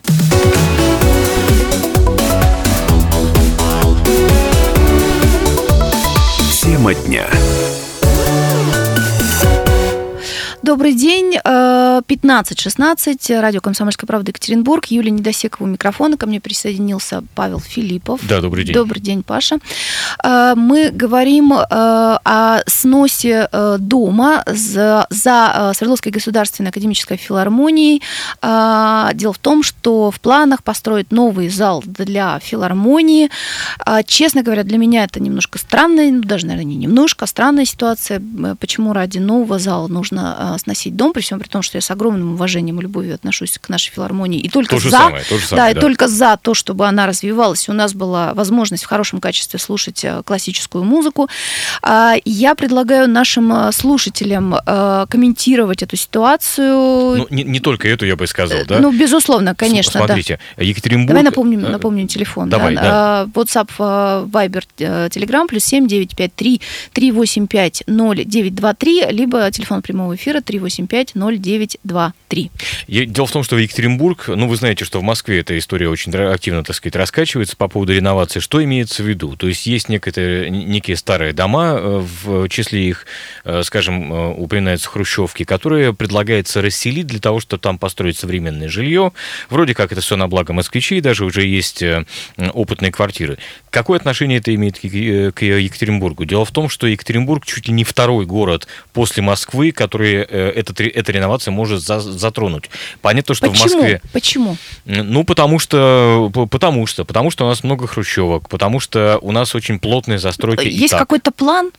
Тема 6.62 6.95
дня. 6.95 7.26
Добрый 10.66 10.94
день. 10.94 11.37
15.16. 11.37 13.40
Радио 13.40 13.61
«Комсомольская 13.61 14.08
правда» 14.08 14.32
Екатеринбург. 14.32 14.87
Юлия 14.87 15.12
Недосекова 15.12 15.64
у 15.64 15.70
микрофона. 15.70 16.16
Ко 16.16 16.26
мне 16.26 16.40
присоединился 16.40 17.23
Павел 17.37 17.61
Филиппов. 17.61 18.20
Да, 18.28 18.40
добрый 18.40 18.64
день. 18.64 18.75
Добрый 18.75 19.00
день, 19.00 19.23
Паша. 19.23 19.58
Мы 20.25 20.90
говорим 20.90 21.52
о 21.52 22.62
сносе 22.66 23.49
дома 23.78 24.42
за, 24.44 25.06
за 25.08 25.70
Свердловской 25.76 26.11
государственной 26.11 26.70
академической 26.70 27.16
филармонией. 27.16 28.02
Дело 28.42 29.32
в 29.32 29.38
том, 29.38 29.62
что 29.62 30.11
в 30.11 30.18
планах 30.18 30.64
построить 30.64 31.12
новый 31.12 31.49
зал 31.49 31.85
для 31.87 32.40
филармонии. 32.40 33.30
Честно 34.06 34.42
говоря, 34.42 34.64
для 34.64 34.78
меня 34.78 35.04
это 35.04 35.20
немножко 35.20 35.58
странная, 35.58 36.11
ну, 36.11 36.23
даже, 36.23 36.46
наверное, 36.46 36.73
не 36.73 36.76
немножко, 36.76 37.25
а 37.25 37.28
странная 37.28 37.66
ситуация. 37.66 38.20
Почему 38.58 38.92
ради 38.92 39.18
нового 39.18 39.61
зала 39.61 39.87
нужно 39.87 40.55
сносить 40.58 40.96
дом, 40.96 41.12
при 41.12 41.22
всем 41.22 41.38
при 41.38 41.48
том, 41.48 41.62
что 41.62 41.76
я 41.76 41.82
с 41.82 41.90
огромным 41.90 42.34
уважением 42.34 42.78
и 42.80 42.82
любовью 42.82 43.14
отношусь 43.14 43.58
к 43.58 43.68
нашей 43.68 43.92
филармонии. 43.92 44.40
И 44.40 44.48
только 44.48 44.76
то 44.76 44.82
за, 44.82 44.90
самое, 44.90 45.25
то 45.25 45.38
самое, 45.38 45.48
да, 45.50 45.56
да. 45.56 45.70
и 45.70 45.80
только 45.80 46.08
за 46.08 46.38
то, 46.40 46.54
чтобы 46.54 46.86
она 46.86 47.06
развивалась, 47.06 47.68
у 47.68 47.72
нас 47.72 47.94
была 47.94 48.34
возможность 48.34 48.84
в 48.84 48.86
хорошем 48.86 49.20
качестве 49.20 49.58
слушать 49.58 50.04
э, 50.04 50.22
классическую 50.25 50.84
музыку. 50.84 51.28
А, 51.82 52.14
Я 52.25 52.54
предлагаю 52.54 53.08
нашим 53.08 53.52
э, 53.52 53.72
слушателям 53.72 54.54
э, 54.54 55.06
комментировать 55.08 55.82
эту 55.82 55.96
ситуацию. 55.96 57.16
Ну, 57.18 57.26
не, 57.30 57.44
не 57.44 57.60
только 57.60 57.88
эту, 57.88 58.06
я 58.06 58.16
бы 58.16 58.26
сказал, 58.26 58.58
да? 58.66 58.78
Ну, 58.78 58.92
безусловно, 58.92 59.54
конечно, 59.54 60.00
да. 60.00 60.06
Смотрите, 60.06 60.38
Екатеринбург... 60.56 61.08
Давай 61.08 61.22
напомним, 61.22 61.62
напомним 61.62 62.08
телефон. 62.08 62.48
давай, 62.48 62.75
да. 62.75 62.82
да. 62.82 63.40
WhatsApp, 63.40 63.70
Viber, 63.78 64.64
Telegram, 64.78 65.46
плюс 65.46 65.64
7 65.64 65.86
953 65.86 66.60
385 66.92 67.84
0923, 67.86 69.06
либо 69.10 69.50
телефон 69.50 69.82
прямого 69.82 70.14
эфира 70.14 70.40
385 70.46 71.12
0923. 71.14 72.50
Я- 72.86 73.04
Дело 73.06 73.26
в 73.26 73.32
том, 73.32 73.42
что 73.42 73.56
в 73.56 73.58
Екатеринбург, 73.58 74.28
ну, 74.28 74.48
вы 74.48 74.56
знаете, 74.56 74.84
что 74.84 75.00
в 75.00 75.02
Москве 75.02 75.40
эта 75.40 75.56
история 75.58 75.88
очень 75.88 76.14
активно, 76.14 76.62
так 76.64 76.74
сказать, 76.76 76.96
раскачивается 76.96 77.56
по 77.56 77.68
поводу 77.68 77.92
реновации. 77.94 78.40
Что 78.40 78.62
имеется 78.64 79.02
в 79.02 79.06
виду? 79.06 79.36
То 79.36 79.48
есть 79.48 79.66
есть 79.66 79.88
некое, 79.88 80.48
некие 80.48 80.96
старые 80.96 81.32
дома, 81.32 81.76
э, 81.78 82.04
в 82.24 82.48
числе 82.48 82.88
их, 82.88 83.06
э, 83.44 83.62
скажем, 83.64 84.12
э, 84.12 84.34
упоминаются 84.34 84.88
хрущевки, 84.88 85.44
которые 85.44 85.92
предлагается 85.92 86.62
расселить 86.62 87.06
для 87.06 87.20
того, 87.20 87.40
чтобы 87.40 87.60
там 87.60 87.78
построить 87.78 88.16
современное 88.18 88.68
жилье. 88.68 89.12
Вроде 89.50 89.74
как 89.74 89.92
это 89.92 90.00
все 90.00 90.16
на 90.16 90.28
благо 90.28 90.52
москвичей, 90.52 91.00
даже 91.00 91.24
уже 91.24 91.44
есть 91.46 91.82
опытные 92.54 92.92
квартиры. 92.92 93.38
Какое 93.70 93.98
отношение 93.98 94.38
это 94.38 94.54
имеет 94.54 94.78
к 94.78 94.84
Екатеринбургу? 94.84 96.24
Дело 96.24 96.44
в 96.44 96.50
том, 96.50 96.68
что 96.68 96.86
Екатеринбург 96.86 97.44
чуть 97.44 97.68
ли 97.68 97.74
не 97.74 97.84
второй 97.84 98.24
город 98.26 98.66
после 98.92 99.22
Москвы, 99.22 99.72
который 99.72 100.26
этот, 100.37 100.81
ре- 100.81 100.90
эта 100.90 101.12
реновация 101.12 101.52
может 101.52 101.83
за- 101.83 102.00
затронуть. 102.00 102.71
Понятно, 103.00 103.35
что 103.35 103.49
Почему? 103.49 103.69
в 103.69 103.73
Москве... 103.75 104.00
Почему? 104.12 104.57
Ну, 104.85 105.25
потому 105.25 105.59
что, 105.59 106.31
потому 106.50 106.87
что, 106.87 107.05
потому 107.05 107.31
что 107.31 107.45
у 107.45 107.49
нас 107.49 107.64
много 107.64 107.87
хрущевок, 107.87 108.49
потому 108.49 108.81
что 108.81 109.19
у 109.23 109.33
нас 109.33 109.55
очень 109.55 109.78
плотные 109.78 110.19
застройки. 110.19 110.66
Есть 110.66 110.95
какой-то 110.95 111.31
план? 111.31 111.71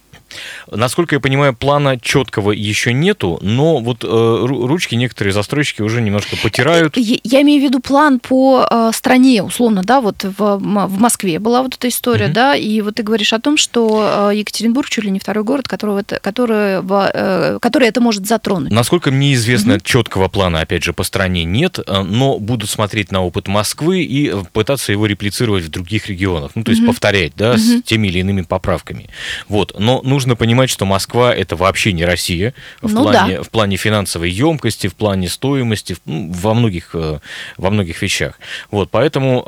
Насколько 0.72 1.16
я 1.16 1.20
понимаю, 1.20 1.56
плана 1.56 2.00
четкого 2.00 2.52
еще 2.52 2.94
нету, 2.94 3.40
но 3.42 3.80
вот 3.80 4.04
э, 4.04 4.08
ру- 4.08 4.68
ручки 4.68 4.96
некоторые 4.96 5.34
застройщики 5.34 5.82
уже 5.82 6.02
немножко 6.02 6.36
потирают. 6.42 6.98
Я, 6.98 7.18
я 7.24 7.42
имею 7.42 7.62
в 7.62 7.64
виду 7.64 7.80
план 7.80 8.20
по 8.20 8.68
э, 8.70 8.92
стране, 8.94 9.44
условно, 9.44 9.82
да, 9.84 10.02
вот 10.02 10.24
в, 10.24 10.58
в 10.58 11.00
Москве 11.00 11.40
была 11.40 11.62
вот 11.64 11.76
эта 11.76 11.88
история, 11.88 12.26
Мгм. 12.26 12.34
да, 12.34 12.56
и 12.56 12.82
вот 12.82 12.96
ты 12.96 13.04
говоришь 13.04 13.34
о 13.34 13.40
том, 13.40 13.58
что 13.58 14.30
э, 14.32 14.36
Екатеринбург 14.38 14.90
чуть 14.90 15.04
ли 15.04 15.12
не 15.12 15.20
второй 15.20 15.44
город, 15.44 15.68
которого 15.68 16.00
это, 16.00 16.20
который, 16.20 16.82
э, 17.14 17.60
который 17.62 17.88
это 17.88 18.02
может 18.02 18.26
затронуть. 18.28 18.72
Насколько 18.72 19.12
мне 19.12 19.34
известно, 19.34 19.80
четкого 19.80 20.28
плана, 20.28 20.60
опять 20.62 20.84
же, 20.84 20.94
по 20.94 21.04
стране 21.04 21.44
нет, 21.46 21.80
э, 21.86 22.02
но 22.04 22.40
буду 22.40 22.68
смотреть 22.68 23.12
на 23.12 23.24
опыт 23.24 23.48
Москвы 23.48 24.02
и 24.04 24.30
э, 24.30 24.44
пытаться 24.54 24.92
его 24.92 25.06
реплицировать 25.06 25.64
в 25.66 25.70
других 25.70 26.08
регионах. 26.08 26.52
Ну, 26.56 26.64
то 26.64 26.72
есть 26.72 26.82
Мгм. 26.82 26.92
повторять, 26.92 27.34
да, 27.36 27.52
Мгм. 27.54 27.60
с 27.60 27.82
теми 27.84 28.08
или 28.08 28.20
иными 28.20 28.42
поправками. 28.42 29.10
Вот. 29.48 29.76
Но 29.80 30.02
нужно 30.18 30.36
понимать, 30.36 30.72
что 30.72 30.86
Москва 30.88 31.32
это 31.32 31.56
вообще 31.56 31.94
не 31.94 32.04
Россия 32.04 32.56
в, 32.82 32.92
Ну 32.92 33.04
плане, 33.04 33.44
в 33.44 33.50
плане 33.52 33.78
финансовой 33.78 34.32
емкости, 34.32 34.88
в 34.88 34.96
плане 34.96 35.30
стоимости, 35.30 35.94
в- 35.94 36.02
ну, 36.08 36.32
во 36.32 36.56
многих, 36.56 36.90
э, 36.96 37.20
во 37.58 37.70
многих 37.70 38.02
вещах. 38.02 38.40
Вот. 38.72 38.90
Поэтому 38.90 39.44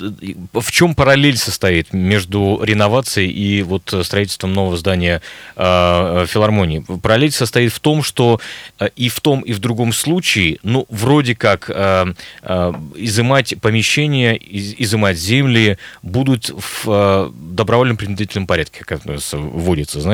э, 0.00 0.02
в 0.60 0.70
чем 0.70 0.94
параллель 0.94 1.36
состоит 1.36 1.92
между 1.92 2.60
реновацией 2.62 3.30
и 3.32 3.62
вот 3.62 3.92
строительством 4.04 4.52
нового 4.52 4.76
здания 4.76 5.22
э, 5.56 6.26
филармонии? 6.28 6.84
Параллель 7.02 7.32
состоит 7.32 7.72
в 7.72 7.80
том, 7.80 8.04
что 8.04 8.40
и 8.94 9.08
в 9.08 9.18
том, 9.20 9.40
и 9.40 9.52
в 9.52 9.58
другом 9.58 9.92
случае, 9.92 10.58
ну, 10.62 10.86
вроде 10.88 11.34
как 11.34 11.68
изымать 12.96 13.54
помещения, 13.60 14.34
из- 14.36 14.74
изымать 14.78 15.18
земли 15.18 15.78
будут 16.02 16.50
в 16.84 17.32
добровольном 17.34 17.96
принудительном 17.96 18.46
порядке, 18.46 18.84
как 18.84 19.04
нас 19.04 19.32
вводится, 19.32 20.00
знаете. 20.00 20.11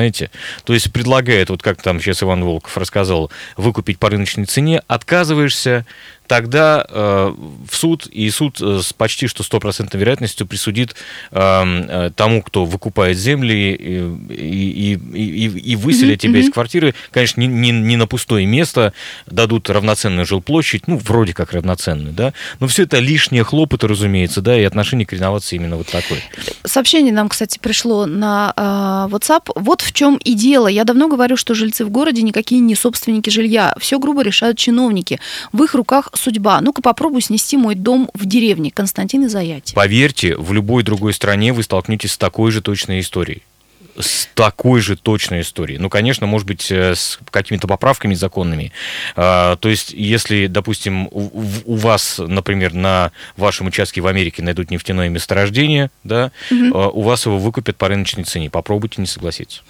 То 0.63 0.73
есть 0.73 0.91
предлагает, 0.91 1.49
вот 1.49 1.61
как 1.61 1.81
там 1.81 1.99
сейчас 1.99 2.23
Иван 2.23 2.43
Волков 2.43 2.77
рассказал, 2.77 3.31
выкупить 3.57 3.99
по 3.99 4.09
рыночной 4.09 4.45
цене, 4.45 4.81
отказываешься, 4.87 5.85
тогда 6.29 6.85
э, 6.87 7.33
в 7.69 7.75
суд, 7.75 8.05
и 8.05 8.29
суд 8.29 8.61
э, 8.61 8.81
с 8.83 8.93
почти 8.93 9.25
что 9.27 9.41
стопроцентной 9.41 9.99
вероятностью 9.99 10.45
присудит 10.45 10.95
э, 11.31 11.39
э, 11.41 12.11
тому, 12.15 12.43
кто 12.43 12.65
выкупает 12.65 13.17
земли 13.17 13.73
и, 13.73 14.33
и, 14.33 14.93
и, 14.93 15.47
и- 15.71 15.75
выселят 15.75 16.23
Мгм, 16.23 16.33
тебя 16.33 16.39
из 16.39 16.51
квартиры, 16.51 16.93
конечно, 17.11 17.41
не, 17.41 17.47
не- 17.47 17.71
не 17.71 17.97
на 17.97 18.05
пустое 18.05 18.45
место, 18.45 18.93
дадут 19.25 19.69
равноценную 19.71 20.25
жилплощадь, 20.27 20.87
ну, 20.87 20.97
вроде 20.97 21.33
как 21.33 21.51
равноценную, 21.51 22.13
да, 22.13 22.33
но 22.59 22.67
все 22.67 22.83
это 22.83 22.99
лишние 22.99 23.43
хлопоты, 23.43 23.87
разумеется, 23.87 24.41
да, 24.41 24.57
и 24.59 24.63
отношение 24.63 25.07
к 25.07 25.13
реновации 25.13 25.55
именно 25.55 25.77
вот 25.77 25.87
такое. 25.87 26.19
Сообщение 26.63 27.11
нам, 27.11 27.27
кстати, 27.29 27.57
пришло 27.57 28.05
на 28.05 28.53
э, 28.55 28.61
WhatsApp. 29.15 29.49
Вот 29.55 29.81
в 29.81 29.93
чем 29.93 30.17
и 30.17 30.35
дело. 30.35 30.67
Я 30.67 30.83
давно 30.83 31.07
говорю, 31.07 31.37
что 31.37 31.55
жильцы 31.55 31.85
в 31.85 31.89
городе 31.89 32.21
никакие 32.21 32.61
не 32.61 32.75
собственники 32.75 33.31
жилья. 33.31 33.73
Все 33.79 33.97
грубо 33.97 34.21
решают 34.21 34.59
чиновники. 34.59 35.19
В 35.51 35.63
их 35.63 35.73
руках 35.73 36.09
судьба. 36.19 36.61
Ну-ка 36.61 36.81
попробуй 36.81 37.21
снести 37.21 37.57
мой 37.57 37.75
дом 37.75 38.09
в 38.13 38.25
деревне. 38.25 38.71
Константин 38.71 39.25
из 39.25 39.35
Аяти. 39.35 39.73
Поверьте, 39.73 40.35
в 40.35 40.53
любой 40.53 40.83
другой 40.83 41.13
стране 41.13 41.53
вы 41.53 41.63
столкнетесь 41.63 42.13
с 42.13 42.17
такой 42.17 42.51
же 42.51 42.61
точной 42.61 42.99
историей. 42.99 43.43
С 43.97 44.29
такой 44.33 44.79
же 44.79 44.95
точной 44.95 45.41
историей. 45.41 45.77
Ну, 45.77 45.89
конечно, 45.89 46.25
может 46.25 46.47
быть, 46.47 46.71
э, 46.71 46.95
с 46.95 47.19
какими-то 47.31 47.67
поправками 47.67 48.13
законными. 48.13 48.71
А, 49.17 49.57
То 49.57 49.67
есть, 49.67 49.91
если, 49.91 50.47
допустим, 50.47 51.07
у- 51.07 51.31
у 51.65 51.75
вас, 51.75 52.15
например, 52.17 52.73
на 52.73 53.11
вашем 53.35 53.67
участке 53.67 53.99
в 53.99 54.07
Америке 54.07 54.41
найдут 54.41 54.71
нефтяное 54.71 55.09
месторождение, 55.09 55.91
да, 56.05 56.31
Мгм. 56.49 56.71
а, 56.73 56.87
у 56.89 57.01
вас 57.01 57.25
его 57.25 57.37
выкупят 57.39 57.75
по 57.75 57.89
рыночной 57.89 58.23
цене. 58.23 58.49
Попробуйте 58.49 59.01
не 59.01 59.07
согласиться. 59.07 59.63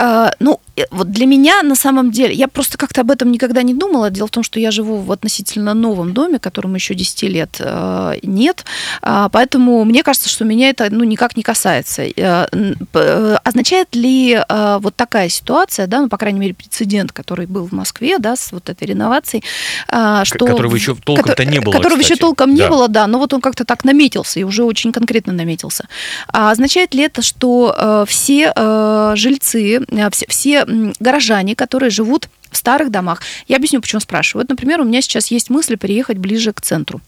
А, 0.00 0.32
ну, 0.40 0.60
вот 0.90 1.10
для 1.10 1.26
меня 1.26 1.62
на 1.62 1.74
самом 1.74 2.10
деле, 2.10 2.34
я 2.34 2.48
просто 2.48 2.78
как-то 2.78 3.02
об 3.02 3.10
этом 3.10 3.30
никогда 3.30 3.62
не 3.62 3.74
думала. 3.74 4.10
Дело 4.10 4.26
в 4.26 4.30
том, 4.30 4.42
что 4.42 4.60
я 4.60 4.70
живу 4.70 4.98
в 4.98 5.12
относительно 5.12 5.74
новом 5.74 6.12
доме, 6.12 6.38
которому 6.38 6.74
еще 6.76 6.94
10 6.94 7.22
лет 7.24 7.56
э, 7.60 8.14
нет. 8.22 8.64
А, 9.02 9.28
поэтому 9.28 9.84
мне 9.84 10.02
кажется, 10.02 10.28
что 10.28 10.44
меня 10.44 10.70
это 10.70 10.88
ну, 10.90 11.04
никак 11.04 11.36
не 11.36 11.42
касается. 11.42 12.02
Э, 12.02 12.46
э, 12.92 13.36
означает 13.44 13.94
ли 13.94 14.34
э, 14.34 14.78
вот 14.80 14.96
такая 14.96 15.28
ситуация, 15.28 15.86
да, 15.86 16.00
ну, 16.00 16.08
по 16.08 16.18
крайней 16.18 16.40
мере, 16.40 16.54
прецедент, 16.54 17.12
который 17.12 17.46
был 17.46 17.66
в 17.66 17.72
Москве, 17.72 18.18
да, 18.18 18.36
с 18.36 18.52
вот 18.52 18.68
этой 18.68 18.88
реновацией, 18.88 19.42
что... 19.86 20.46
которого 20.46 20.74
еще 20.74 20.94
толком-то 20.94 21.44
не 21.44 21.60
было, 21.60 21.72
Которого 21.72 22.00
еще 22.00 22.16
толком 22.16 22.54
не 22.54 22.60
Да. 22.60 22.68
было, 22.68 22.88
да, 22.88 23.06
но 23.06 23.18
вот 23.18 23.32
он 23.32 23.40
как-то 23.40 23.64
так 23.64 23.84
наметился, 23.84 24.40
и 24.40 24.42
уже 24.42 24.64
очень 24.64 24.92
конкретно 24.92 25.32
наметился. 25.32 25.86
А 26.28 26.50
означает 26.50 26.94
ли 26.94 27.02
это, 27.04 27.22
что 27.22 27.74
э, 27.76 28.04
все 28.08 28.52
э, 28.54 29.12
жильцы, 29.16 29.80
э, 29.88 30.10
все, 30.28 30.63
горожане, 31.00 31.54
которые 31.56 31.90
живут 31.90 32.28
в 32.50 32.56
старых 32.56 32.90
домах. 32.90 33.22
Я 33.48 33.56
объясню, 33.56 33.80
почему 33.80 34.00
спрашиваю. 34.00 34.44
Вот, 34.44 34.50
например, 34.50 34.80
у 34.80 34.84
меня 34.84 35.02
сейчас 35.02 35.30
есть 35.30 35.50
мысль 35.50 35.76
переехать 35.76 36.18
ближе 36.18 36.52
к 36.52 36.60
центру, 36.60 37.00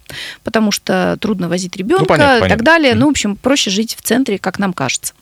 потому 0.44 0.72
что 0.72 1.16
трудно 1.20 1.48
возить 1.48 1.76
ребенка 1.76 2.06
понятно, 2.06 2.30
и 2.30 2.32
так 2.34 2.40
понятно. 2.40 2.64
далее. 2.64 2.94
Ну, 2.94 3.06
в 3.06 3.10
общем, 3.10 3.36
проще 3.36 3.70
жить 3.70 3.96
в 3.98 4.02
центре, 4.02 4.38
как 4.38 4.58
нам 4.58 4.72
кажется. 4.72 5.14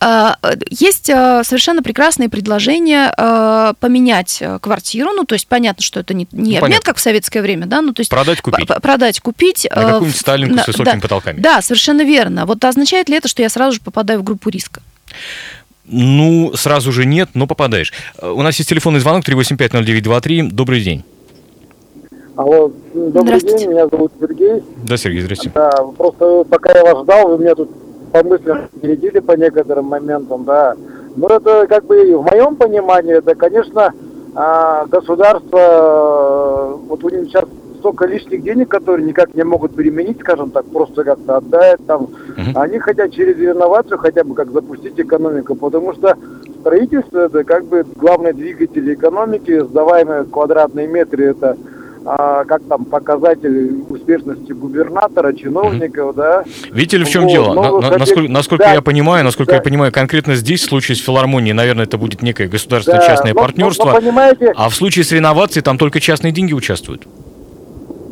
А, 0.00 0.36
есть 0.70 1.10
а, 1.10 1.44
совершенно 1.44 1.82
прекрасные 1.82 2.28
предложения 2.28 3.12
а, 3.16 3.74
поменять 3.74 4.42
квартиру, 4.60 5.10
ну, 5.12 5.24
то 5.24 5.34
есть 5.34 5.46
понятно, 5.46 5.82
что 5.82 6.00
это 6.00 6.14
не, 6.14 6.26
не 6.32 6.58
ну, 6.58 6.64
обмен, 6.64 6.80
как 6.82 6.96
в 6.96 7.00
советское 7.00 7.42
время, 7.42 7.66
да, 7.66 7.82
ну, 7.82 7.92
то 7.92 8.00
есть... 8.00 8.10
Продать, 8.10 8.40
купить. 8.40 8.68
Продать, 8.82 9.20
купить. 9.20 9.68
На 9.70 9.82
какую-нибудь 9.82 10.20
Сталинку 10.20 10.56
на, 10.56 10.64
с 10.64 10.66
высокими 10.68 10.94
да, 10.94 11.00
потолками. 11.00 11.40
Да, 11.40 11.62
совершенно 11.62 12.02
верно. 12.02 12.46
Вот 12.46 12.64
означает 12.64 13.08
ли 13.08 13.16
это, 13.16 13.28
что 13.28 13.42
я 13.42 13.48
сразу 13.48 13.74
же 13.74 13.80
попадаю 13.80 14.20
в 14.20 14.22
группу 14.22 14.48
риска? 14.48 14.82
Ну, 15.84 16.52
сразу 16.54 16.92
же 16.92 17.04
нет, 17.04 17.30
но 17.34 17.46
попадаешь. 17.46 17.92
У 18.20 18.42
нас 18.42 18.56
есть 18.56 18.68
телефонный 18.68 19.00
звонок 19.00 19.24
3850923. 19.28 20.50
Добрый 20.50 20.80
день. 20.80 21.04
Алло, 22.36 22.72
добрый 22.94 23.40
день, 23.40 23.68
меня 23.68 23.86
зовут 23.88 24.12
Сергей. 24.18 24.62
Да, 24.84 24.96
Сергей, 24.96 25.20
здрасте. 25.20 25.50
Да, 25.54 25.70
просто 25.98 26.44
пока 26.44 26.72
я 26.72 26.82
вас 26.82 27.04
ждал, 27.04 27.28
вы 27.28 27.42
меня 27.42 27.54
тут 27.54 27.70
по 28.10 28.22
мыслям 28.22 28.68
передили 28.80 29.18
по 29.18 29.32
некоторым 29.32 29.86
моментам, 29.86 30.44
да. 30.44 30.74
Ну, 31.14 31.26
это 31.26 31.66
как 31.66 31.84
бы 31.84 32.16
в 32.16 32.22
моем 32.22 32.56
понимании, 32.56 33.18
это, 33.18 33.34
конечно, 33.34 33.92
а, 34.34 34.86
государство, 34.86 35.58
э, 35.58 36.76
вот 36.88 37.04
у 37.04 37.08
них 37.10 37.28
сейчас 37.28 37.44
столько 37.82 38.06
лишних 38.06 38.44
денег, 38.44 38.68
которые 38.68 39.04
никак 39.04 39.34
не 39.34 39.42
могут 39.42 39.74
применить, 39.74 40.20
скажем 40.20 40.52
так, 40.52 40.64
просто 40.66 41.02
как-то 41.02 41.38
отдать 41.38 41.84
там. 41.84 42.02
Uh-huh. 42.36 42.52
Они 42.54 42.78
хотят 42.78 43.12
через 43.12 43.36
реновацию 43.36 43.98
хотя 43.98 44.22
бы 44.22 44.34
как 44.36 44.52
запустить 44.52 44.98
экономику, 44.98 45.56
потому 45.56 45.92
что 45.92 46.16
строительство 46.60 47.18
это 47.26 47.42
как 47.42 47.64
бы 47.64 47.84
главный 47.96 48.32
двигатель 48.32 48.94
экономики, 48.94 49.64
сдаваемые 49.64 50.24
квадратные 50.24 50.86
метры 50.86 51.24
это 51.24 51.56
а, 52.04 52.44
как 52.44 52.62
там 52.68 52.84
показатель 52.84 53.82
успешности 53.88 54.52
губернатора, 54.52 55.32
чиновников, 55.32 56.14
mm 56.14 56.16
да. 56.16 56.44
Видите 56.70 56.98
ли, 56.98 57.04
в 57.04 57.08
чем 57.08 57.24
вот, 57.24 57.32
дело? 57.32 57.54
На, 57.54 57.80
на, 57.80 57.98
насколько 57.98 58.30
насколько 58.30 58.64
да, 58.64 58.74
я 58.74 58.82
понимаю, 58.82 59.24
насколько 59.24 59.52
да. 59.52 59.56
я 59.56 59.62
понимаю, 59.62 59.90
конкретно 59.92 60.36
здесь, 60.36 60.62
в 60.62 60.68
случае 60.68 60.96
с 60.96 61.00
филармонией, 61.00 61.52
наверное, 61.52 61.84
это 61.84 61.98
будет 61.98 62.22
некое 62.22 62.46
государственное 62.46 63.00
да, 63.00 63.06
частное 63.06 63.34
но, 63.34 63.40
партнерство. 63.40 63.84
Но, 63.86 63.92
но, 63.92 64.00
понимаете, 64.00 64.52
а 64.54 64.68
в 64.68 64.74
случае 64.74 65.04
с 65.04 65.10
реновацией 65.10 65.62
там 65.62 65.78
только 65.78 65.98
частные 66.00 66.32
деньги 66.32 66.52
участвуют. 66.52 67.06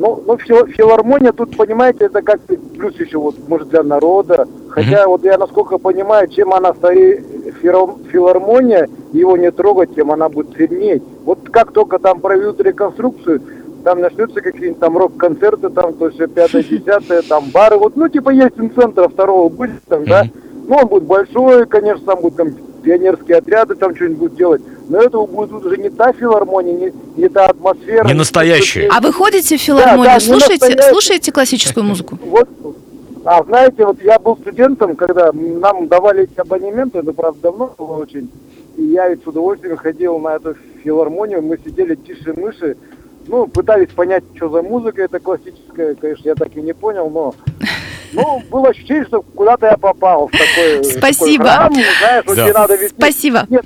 Ну, 0.00 0.24
ну 0.26 0.38
филармония 0.38 1.30
тут, 1.32 1.54
понимаете, 1.58 2.06
это 2.06 2.22
как 2.22 2.40
плюс 2.40 2.98
еще 2.98 3.18
вот, 3.18 3.34
может, 3.48 3.68
для 3.68 3.82
народа. 3.82 4.48
Хотя 4.70 5.04
mm-hmm. 5.04 5.08
вот 5.08 5.24
я 5.24 5.36
насколько 5.36 5.76
понимаю, 5.76 6.26
чем 6.28 6.54
она 6.54 6.72
старее 6.72 7.22
филармония, 7.60 8.88
его 9.12 9.36
не 9.36 9.50
трогать, 9.50 9.94
тем 9.94 10.10
она 10.10 10.30
будет 10.30 10.56
сильнее. 10.56 11.02
Вот 11.24 11.40
как 11.50 11.72
только 11.72 11.98
там 11.98 12.20
проведут 12.20 12.62
реконструкцию, 12.62 13.42
там 13.84 14.00
начнутся 14.00 14.40
какие-нибудь 14.40 14.80
там 14.80 14.96
рок-концерты, 14.96 15.68
там, 15.68 15.92
то 15.92 16.06
есть 16.06 16.18
пятое, 16.32 16.62
десятое, 16.70 17.20
там 17.20 17.50
бары, 17.52 17.76
вот, 17.76 17.94
ну, 17.94 18.08
типа 18.08 18.30
Ельцин-центра 18.30 19.06
второго 19.06 19.50
будет 19.50 19.82
там, 19.86 20.06
да, 20.06 20.24
ну, 20.66 20.76
он 20.76 20.86
будет 20.86 21.04
большой, 21.04 21.66
конечно, 21.66 22.06
там 22.06 22.22
будут 22.22 22.38
там 22.38 22.48
пионерские 22.82 23.38
отряды 23.38 23.74
там 23.74 23.94
что-нибудь 23.94 24.18
будут 24.18 24.36
делать, 24.36 24.62
но 24.88 24.98
это 24.98 25.18
будет 25.20 25.52
уже 25.52 25.76
не 25.76 25.90
та 25.90 26.12
филармония, 26.12 26.72
не, 26.72 26.92
не 27.16 27.28
та 27.28 27.46
атмосфера. 27.46 28.06
Не 28.06 28.14
настоящая. 28.14 28.88
А 28.90 29.00
вы 29.00 29.12
ходите 29.12 29.56
в 29.56 29.60
филармонию, 29.60 30.04
да, 30.04 30.14
да, 30.14 30.20
слушаете, 30.20 30.82
слушаете 30.90 31.32
классическую 31.32 31.84
музыку? 31.84 32.18
Вот, 32.30 32.48
а 33.24 33.42
знаете, 33.44 33.84
вот 33.84 34.02
я 34.02 34.18
был 34.18 34.36
студентом, 34.36 34.96
когда 34.96 35.30
нам 35.32 35.88
давали 35.88 36.24
эти 36.24 36.40
абонементы, 36.40 36.98
это 36.98 37.12
правда 37.12 37.38
давно 37.42 37.74
было 37.76 37.98
очень, 37.98 38.30
и 38.76 38.82
я 38.84 39.08
ведь 39.08 39.22
с 39.22 39.26
удовольствием 39.26 39.76
ходил 39.76 40.18
на 40.18 40.36
эту 40.36 40.56
филармонию, 40.82 41.42
мы 41.42 41.58
сидели 41.62 41.96
тише 41.96 42.32
мыши, 42.32 42.76
ну, 43.26 43.46
пытались 43.46 43.90
понять, 43.90 44.24
что 44.36 44.48
за 44.48 44.62
музыка 44.62 45.02
это 45.02 45.20
классическая, 45.20 45.94
конечно, 45.94 46.28
я 46.28 46.34
так 46.34 46.56
и 46.56 46.62
не 46.62 46.72
понял, 46.72 47.10
но 47.10 47.34
ну, 48.12 48.42
было 48.50 48.68
ощущение, 48.68 49.04
что 49.06 49.22
куда-то 49.22 49.66
я 49.66 49.76
попал 49.76 50.28
в 50.28 50.32
такой, 50.32 50.84
Спасибо. 50.84 51.44
такой 51.44 51.56
храм, 51.56 51.72
знаешь, 51.72 52.24
да. 52.26 52.32
где 52.32 52.52
надо 52.52 52.74
вести. 52.76 52.96
Спасибо. 52.96 53.46
Нет, 53.48 53.64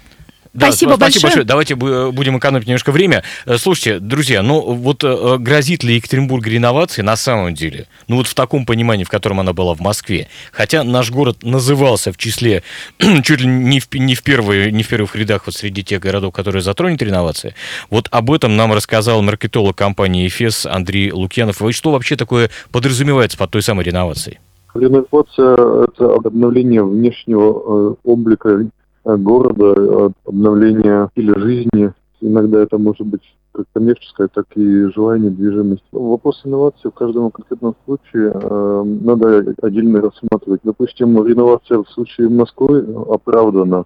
да, 0.55 0.69
спасибо, 0.69 0.91
спасибо 0.91 1.01
большое. 1.01 1.23
большое. 1.23 1.45
Давайте 1.45 1.75
будем 1.75 2.39
экономить 2.39 2.69
немножко 2.69 2.93
время. 2.93 3.25
Э, 3.45 3.57
слушайте, 3.59 3.99
друзья, 3.99 4.41
ну 4.41 4.61
вот 4.61 5.03
э, 5.03 5.37
грозит 5.39 5.83
ли 5.83 5.97
Екатеринбург 5.97 6.47
реновации 6.47 7.03
на 7.03 7.17
самом 7.17 7.55
деле? 7.55 7.89
Ну 8.07 8.17
вот 8.17 8.29
в 8.29 8.35
таком 8.35 8.65
понимании, 8.65 9.03
в 9.03 9.09
котором 9.09 9.41
она 9.41 9.53
была 9.53 9.75
в 9.75 9.81
Москве. 9.81 10.29
Хотя 10.53 10.85
наш 10.85 11.11
город 11.11 11.43
назывался 11.43 12.13
в 12.13 12.17
числе 12.17 12.63
чуть 13.25 13.41
ли 13.41 13.49
не 13.49 13.81
в, 13.81 13.93
не 13.95 14.15
в, 14.15 14.23
первые, 14.23 14.71
не 14.71 14.85
в 14.85 14.89
первых 14.89 15.17
рядах 15.17 15.47
вот 15.47 15.57
среди 15.57 15.83
тех 15.83 16.01
городов, 16.01 16.33
которые 16.33 16.63
затронет 16.63 17.03
реновация. 17.03 17.57
Вот 17.91 18.07
об 18.13 18.31
этом 18.31 18.57
нам 18.57 18.73
рассказал 18.73 19.23
маркетолог 19.23 19.77
компании 19.77 20.29
«Эфес» 20.29 20.67
Андрей 20.67 21.11
Лукьянов. 21.11 21.61
И 21.63 21.73
что 21.73 21.91
вообще 21.91 22.15
такое 22.15 22.49
подразумевается 22.71 23.37
под 23.37 23.51
той 23.51 23.63
самой 23.63 23.85
реновацией? 23.85 24.39
Реновация– 24.75 25.55
это 25.89 26.15
обновление 26.15 26.85
внешнего 26.85 27.93
э, 27.93 27.95
облика 28.05 28.69
города, 29.05 30.13
обновления 30.25 31.09
стиля 31.13 31.39
жизни. 31.39 31.93
Иногда 32.21 32.61
это 32.61 32.79
может 32.79 33.07
быть 33.07 33.23
как 33.55 33.67
коммерческое, 33.73 34.29
так 34.29 34.47
и 34.57 34.87
желание, 34.93 35.31
движимость. 35.31 35.85
Вопрос 35.93 36.43
инновации 36.45 36.89
в 36.89 36.95
каждом 36.95 37.31
конкретном 37.31 37.77
случае 37.85 38.33
э, 38.35 38.83
надо 39.03 39.55
отдельно 39.63 40.01
рассматривать. 40.01 40.61
Допустим, 40.65 41.25
реновация 41.25 41.79
в 41.79 41.89
случае 41.91 42.29
Москвы 42.31 42.85
оправдана, 43.09 43.85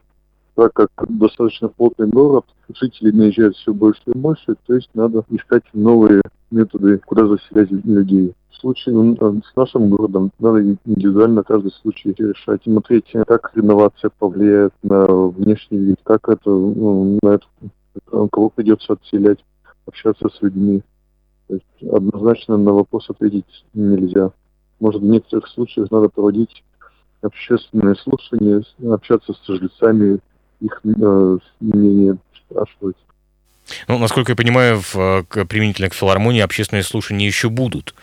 так 0.55 0.73
как 0.73 0.91
достаточно 1.09 1.69
плотный 1.69 2.07
город, 2.07 2.47
жителей 2.75 3.13
наезжает 3.13 3.57
все 3.57 3.75
больше 3.75 4.03
и 4.07 4.19
больше, 4.19 4.57
то 4.67 4.75
есть 4.75 4.89
надо 4.95 5.23
искать 5.29 5.65
новые 5.75 6.23
методы, 6.51 6.99
куда 7.05 7.27
заселять 7.27 7.71
людей. 7.71 8.35
Случае 8.61 8.95
ну, 8.95 9.17
с 9.41 9.57
нашим 9.57 9.89
городом 9.89 10.33
надо 10.41 10.63
индивидуально 10.85 11.45
каждый 11.45 11.71
случай 11.71 12.13
решать, 12.19 12.63
смотреть, 12.65 13.05
как 13.27 13.53
реновация 13.55 14.11
повлияет 14.19 14.75
на 14.83 15.07
внешний 15.07 15.79
вид, 15.79 16.01
как 16.03 16.29
это, 16.29 16.51
ну, 16.51 17.19
на 17.23 17.35
это, 17.35 17.47
кого 18.33 18.51
придется 18.51 18.95
отселять, 18.95 19.39
общаться 19.87 20.29
с 20.29 20.43
людьми. 20.43 20.83
То 21.47 21.55
есть 21.55 21.93
однозначно 21.93 22.57
на 22.57 22.73
вопрос 22.73 23.09
ответить 23.09 23.65
нельзя. 23.75 24.33
Может, 24.81 25.03
в 25.03 25.07
некоторых 25.07 25.47
случаях 25.49 25.91
надо 25.93 26.09
проводить 26.09 26.65
общественные 27.23 27.95
слушания, 27.95 28.65
общаться 28.91 29.35
с 29.35 29.47
жильцами, 29.47 30.19
их 30.61 30.81
э, 30.85 31.39
мнение 31.61 32.19
спрашивать. 32.35 32.97
Ну, 33.87 33.99
насколько 33.99 34.33
я 34.33 34.37
понимаю, 34.37 34.83
в, 34.93 35.25
к, 35.29 35.45
применительно 35.45 35.89
к 35.89 35.95
филармонии 35.95 36.41
общественные 36.41 36.83
слушания 36.83 37.27
еще 37.27 37.49
будут. 37.49 37.95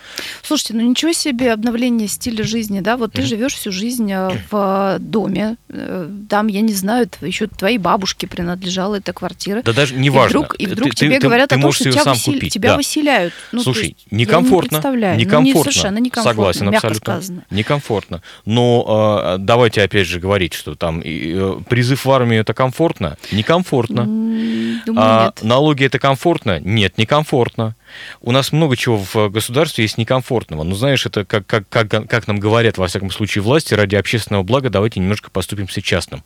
Слушайте, 0.44 0.74
ну 0.76 0.82
ничего 0.82 1.14
себе 1.14 1.52
обновление 1.54 2.08
стиля 2.08 2.44
жизни, 2.44 2.80
да? 2.80 2.98
Вот 2.98 3.14
ты 3.14 3.22
mm-hmm. 3.22 3.26
живешь 3.26 3.54
всю 3.54 3.72
жизнь 3.72 4.12
э, 4.12 4.30
в 4.50 4.98
доме, 5.00 5.58
э, 5.70 6.10
там, 6.30 6.48
я 6.48 6.62
не 6.62 6.74
знаю, 6.74 7.10
еще 7.22 7.48
твоей 7.48 7.78
бабушке 7.78 8.28
принадлежала 8.28 8.96
эта 8.96 9.14
квартира. 9.14 9.62
Да 9.64 9.74
даже 9.74 9.96
не 9.96 10.10
важно. 10.10 10.38
И 10.38 10.40
вдруг, 10.40 10.56
и 10.60 10.66
вдруг 10.68 10.90
ты, 10.92 10.96
тебе 10.96 11.20
ты, 11.20 11.28
говорят 11.28 11.50
ты, 11.50 11.56
о 11.56 11.62
том, 11.62 11.72
что 11.72 11.92
тебя, 11.92 12.04
высел... 12.04 12.50
тебя 12.50 12.70
да. 12.72 12.78
выселяют. 12.78 13.34
Ну, 13.52 13.62
Слушай, 13.62 13.90
есть, 13.90 14.12
некомфортно. 14.12 14.82
Я 14.84 15.16
не 15.16 15.26
некомфортно. 15.26 15.40
Ну, 15.40 15.42
не, 15.42 15.54
совершенно 15.54 15.98
некомфортно, 15.98 16.32
Согласен, 16.32 16.66
мягко 16.66 16.88
абсолютно. 16.88 17.14
сказано. 17.14 17.46
Некомфортно. 17.50 18.22
Но 18.46 19.36
э, 19.36 19.38
давайте 19.40 19.82
опять 19.82 20.08
же 20.08 20.20
говорить, 20.20 20.54
что 20.54 20.76
там 20.76 21.02
э, 21.04 21.60
призыв 21.68 22.06
в 22.06 22.12
армию 22.12 22.42
это 22.42 22.54
комфортно? 22.54 23.18
Некомфортно. 23.32 24.04
Думаю, 24.06 24.82
а, 24.96 25.26
нет. 25.26 25.40
Налоги 25.56 25.86
это 25.86 26.00
комфортно? 26.00 26.60
Нет, 26.60 26.98
некомфортно. 26.98 27.78
У 28.20 28.34
нас 28.34 28.52
много 28.52 28.76
чего 28.76 28.98
в 28.98 29.30
государстве 29.30 29.86
есть 29.86 29.98
некомфортного. 29.98 30.64
Но 30.64 30.76
знаешь, 30.76 31.06
это 31.06 31.24
как, 31.24 31.48
как, 31.48 31.70
как, 31.70 31.88
как 32.10 32.28
нам 32.28 32.40
говорят, 32.40 32.78
во 32.78 32.88
всяком 32.88 33.10
случае, 33.10 33.42
власти, 33.42 33.74
ради 33.74 33.96
общественного 33.96 34.44
блага 34.44 34.70
давайте 34.70 35.00
немножко 35.00 35.32
поступимся 35.32 35.82
частным. 35.82 36.26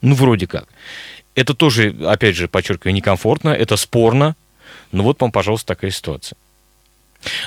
Ну, 0.00 0.14
вроде 0.14 0.46
как. 0.46 0.68
Это 1.34 1.52
тоже, 1.52 1.94
опять 2.06 2.34
же, 2.34 2.48
подчеркиваю, 2.48 2.94
некомфортно, 2.94 3.50
это 3.50 3.76
спорно. 3.76 4.36
Но 4.90 5.02
вот 5.02 5.20
вам, 5.20 5.30
пожалуйста, 5.30 5.74
такая 5.74 5.90
ситуация. 5.90 6.38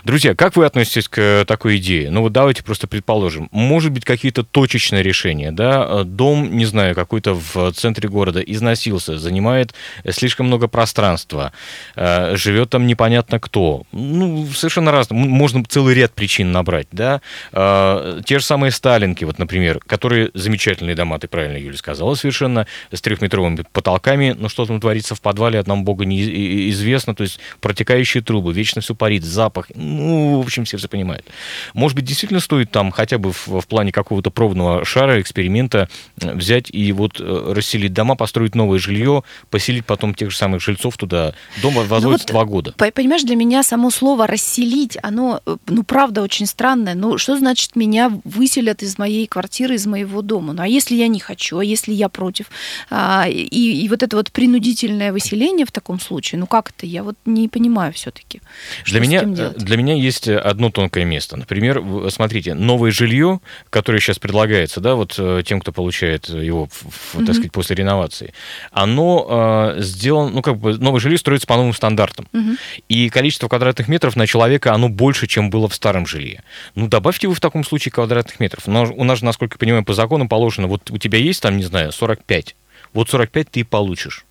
Друзья, 0.03 0.35
как 0.35 0.55
вы 0.55 0.65
относитесь 0.65 1.07
к 1.07 1.45
такой 1.47 1.77
идее? 1.77 2.11
Ну 2.11 2.21
вот 2.21 2.33
давайте 2.33 2.63
просто 2.63 2.87
предположим. 2.87 3.47
Может 3.51 3.91
быть, 3.91 4.03
какие-то 4.03 4.43
точечные 4.43 5.01
решения, 5.01 5.51
да? 5.51 6.03
Дом, 6.03 6.55
не 6.57 6.65
знаю, 6.65 6.93
какой-то 6.93 7.33
в 7.33 7.71
центре 7.71 8.09
города 8.09 8.41
износился, 8.41 9.17
занимает 9.17 9.73
слишком 10.09 10.47
много 10.47 10.67
пространства, 10.67 11.53
э, 11.95 12.35
живет 12.35 12.69
там 12.69 12.85
непонятно 12.85 13.39
кто. 13.39 13.83
Ну, 13.91 14.47
совершенно 14.53 14.91
разно. 14.91 15.15
Можно 15.15 15.63
целый 15.63 15.95
ряд 15.95 16.13
причин 16.13 16.51
набрать, 16.51 16.87
да? 16.91 17.21
Э, 17.53 18.21
те 18.25 18.39
же 18.39 18.45
самые 18.45 18.71
Сталинки, 18.71 19.23
вот, 19.23 19.39
например, 19.39 19.79
которые 19.85 20.31
замечательные 20.33 20.95
дома, 20.95 21.17
ты 21.19 21.27
правильно, 21.27 21.57
Юля, 21.57 21.77
сказала, 21.77 22.15
совершенно, 22.15 22.67
с 22.91 23.01
трехметровыми 23.01 23.63
потолками, 23.71 24.35
но 24.37 24.49
что 24.49 24.65
там 24.65 24.79
творится 24.81 25.15
в 25.15 25.21
подвале, 25.21 25.59
одному 25.59 25.83
богу 25.83 26.03
неизвестно, 26.03 27.15
то 27.15 27.23
есть 27.23 27.39
протекающие 27.61 28.21
трубы, 28.21 28.53
вечно 28.53 28.81
все 28.81 28.95
парит, 28.95 29.23
запах, 29.23 29.60
запах. 29.61 29.75
Ну, 29.75 30.41
в 30.41 30.45
общем, 30.45 30.65
все 30.65 30.77
же 30.77 30.87
понимают. 30.87 31.25
Может 31.73 31.95
быть, 31.95 32.05
действительно 32.05 32.39
стоит 32.39 32.71
там 32.71 32.91
хотя 32.91 33.17
бы 33.17 33.31
в, 33.31 33.47
в 33.61 33.67
плане 33.67 33.91
какого-то 33.91 34.31
пробного 34.31 34.85
шара, 34.85 35.21
эксперимента 35.21 35.89
взять 36.17 36.69
и 36.71 36.91
вот 36.91 37.19
расселить 37.19 37.93
дома, 37.93 38.15
построить 38.15 38.55
новое 38.55 38.79
жилье, 38.79 39.23
поселить 39.49 39.85
потом 39.85 40.13
тех 40.13 40.31
же 40.31 40.37
самых 40.37 40.61
жильцов 40.61 40.97
туда. 40.97 41.33
Дом 41.61 41.75
возводится 41.75 42.07
ну 42.07 42.11
вот, 42.11 42.25
два 42.27 42.45
года. 42.45 42.73
Понимаешь, 42.73 43.23
для 43.23 43.35
меня 43.35 43.63
само 43.63 43.91
слово 43.91 44.27
«расселить», 44.27 44.97
оно, 45.01 45.41
ну, 45.67 45.83
правда, 45.83 46.21
очень 46.21 46.45
странное. 46.45 46.95
Ну, 46.95 47.17
что 47.17 47.37
значит 47.37 47.75
меня 47.75 48.11
выселят 48.23 48.83
из 48.83 48.97
моей 48.97 49.27
квартиры, 49.27 49.75
из 49.75 49.85
моего 49.85 50.21
дома? 50.21 50.53
Ну, 50.53 50.61
а 50.61 50.67
если 50.67 50.95
я 50.95 51.07
не 51.07 51.19
хочу, 51.19 51.57
а 51.57 51.65
если 51.65 51.93
я 51.93 52.09
против? 52.09 52.47
А, 52.89 53.25
и, 53.27 53.83
и 53.83 53.89
вот 53.89 54.03
это 54.03 54.15
вот 54.15 54.31
принудительное 54.31 55.11
выселение 55.11 55.65
в 55.65 55.71
таком 55.71 55.99
случае, 55.99 56.39
ну, 56.39 56.47
как 56.47 56.69
это? 56.69 56.85
Я 56.85 57.03
вот 57.03 57.15
не 57.25 57.47
понимаю 57.47 57.93
все-таки. 57.93 58.41
Для 58.85 58.99
меня, 58.99 59.23
для 59.55 59.77
меня 59.77 59.93
есть 59.93 60.27
одно 60.27 60.69
тонкое 60.69 61.05
место. 61.05 61.37
Например, 61.37 61.83
смотрите, 62.09 62.53
новое 62.53 62.91
жилье, 62.91 63.39
которое 63.69 63.99
сейчас 63.99 64.19
предлагается, 64.19 64.81
да, 64.81 64.95
вот 64.95 65.15
э, 65.17 65.43
тем, 65.45 65.61
кто 65.61 65.71
получает 65.71 66.29
его, 66.29 66.67
mm-hmm. 66.67 67.25
так 67.25 67.35
сказать, 67.35 67.51
после 67.51 67.75
реновации, 67.75 68.33
оно 68.71 69.73
э, 69.77 69.81
сделано, 69.81 70.29
ну, 70.31 70.41
как 70.41 70.57
бы, 70.57 70.77
новое 70.77 70.99
жилье 70.99 71.17
строится 71.17 71.47
по 71.47 71.55
новым 71.55 71.73
стандартам. 71.73 72.27
Mm-hmm. 72.33 72.57
И 72.89 73.09
количество 73.09 73.47
квадратных 73.47 73.87
метров 73.87 74.15
на 74.15 74.27
человека, 74.27 74.73
оно 74.73 74.89
больше, 74.89 75.27
чем 75.27 75.49
было 75.49 75.67
в 75.67 75.75
старом 75.75 76.05
жилье. 76.05 76.43
Ну, 76.75 76.87
добавьте 76.87 77.27
вы 77.27 77.35
в 77.35 77.39
таком 77.39 77.63
случае 77.63 77.91
квадратных 77.91 78.39
метров. 78.39 78.67
Но 78.67 78.83
у 78.83 79.03
нас 79.03 79.19
же, 79.19 79.25
насколько 79.25 79.55
я 79.55 79.59
понимаю, 79.59 79.83
по 79.83 79.93
закону 79.93 80.27
положено, 80.27 80.67
вот 80.67 80.89
у 80.91 80.97
тебя 80.97 81.19
есть 81.19 81.41
там, 81.41 81.57
не 81.57 81.63
знаю, 81.63 81.91
45. 81.91 82.55
Вот 82.93 83.09
45 83.09 83.49
ты 83.49 83.65
получишь 83.65 84.25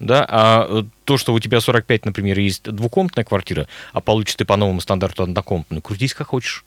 да, 0.00 0.26
а 0.28 0.66
э, 0.68 0.84
то, 1.04 1.18
что 1.18 1.32
у 1.32 1.38
тебя 1.38 1.60
45, 1.60 2.06
например, 2.06 2.38
есть 2.38 2.64
двухкомнатная 2.64 3.24
квартира, 3.24 3.68
а 3.92 4.00
получишь 4.00 4.34
ты 4.34 4.44
по 4.44 4.56
новому 4.56 4.80
стандарту 4.80 5.22
однокомнатную, 5.22 5.82
крутись 5.82 6.14
как 6.14 6.28
хочешь. 6.28 6.64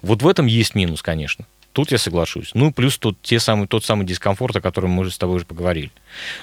Вот 0.00 0.22
в 0.22 0.28
этом 0.28 0.46
есть 0.46 0.74
минус, 0.74 1.02
конечно. 1.02 1.44
Тут 1.72 1.90
я 1.90 1.98
соглашусь. 1.98 2.52
Ну, 2.54 2.72
плюс 2.72 2.98
тут 2.98 3.20
те 3.20 3.40
самые, 3.40 3.66
тот 3.66 3.84
самый 3.84 4.06
дискомфорт, 4.06 4.54
о 4.54 4.60
котором 4.60 4.90
мы 4.90 5.00
уже 5.00 5.10
с 5.10 5.18
тобой 5.18 5.36
уже 5.36 5.44
поговорили. 5.44 5.90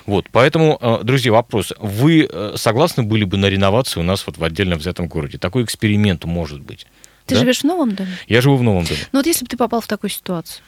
Вот, 0.06 0.26
поэтому, 0.30 0.78
э, 0.82 1.00
друзья, 1.04 1.32
вопрос. 1.32 1.74
Вы 1.80 2.28
э, 2.30 2.54
согласны 2.58 3.04
были 3.04 3.24
бы 3.24 3.38
на 3.38 3.46
реновацию 3.46 4.04
у 4.04 4.06
нас 4.06 4.28
вот 4.28 4.38
в 4.38 4.44
отдельно 4.44 4.76
взятом 4.76 5.08
городе? 5.08 5.38
Такой 5.38 5.64
эксперимент 5.64 6.26
может 6.26 6.60
быть. 6.60 6.86
Ты 7.32 7.36
да? 7.36 7.42
живешь 7.42 7.62
в 7.62 7.64
новом 7.64 7.96
доме? 7.96 8.12
Я 8.28 8.42
живу 8.42 8.58
в 8.58 8.64
новом 8.64 8.84
доме. 8.84 9.00
Ну 9.14 9.20
вот 9.20 9.26
если 9.26 9.46
бы 9.46 9.50
ты 9.50 9.56
попал 9.56 9.80
в 9.80 9.88
такую 9.88 10.10
ситуацию. 10.10 10.62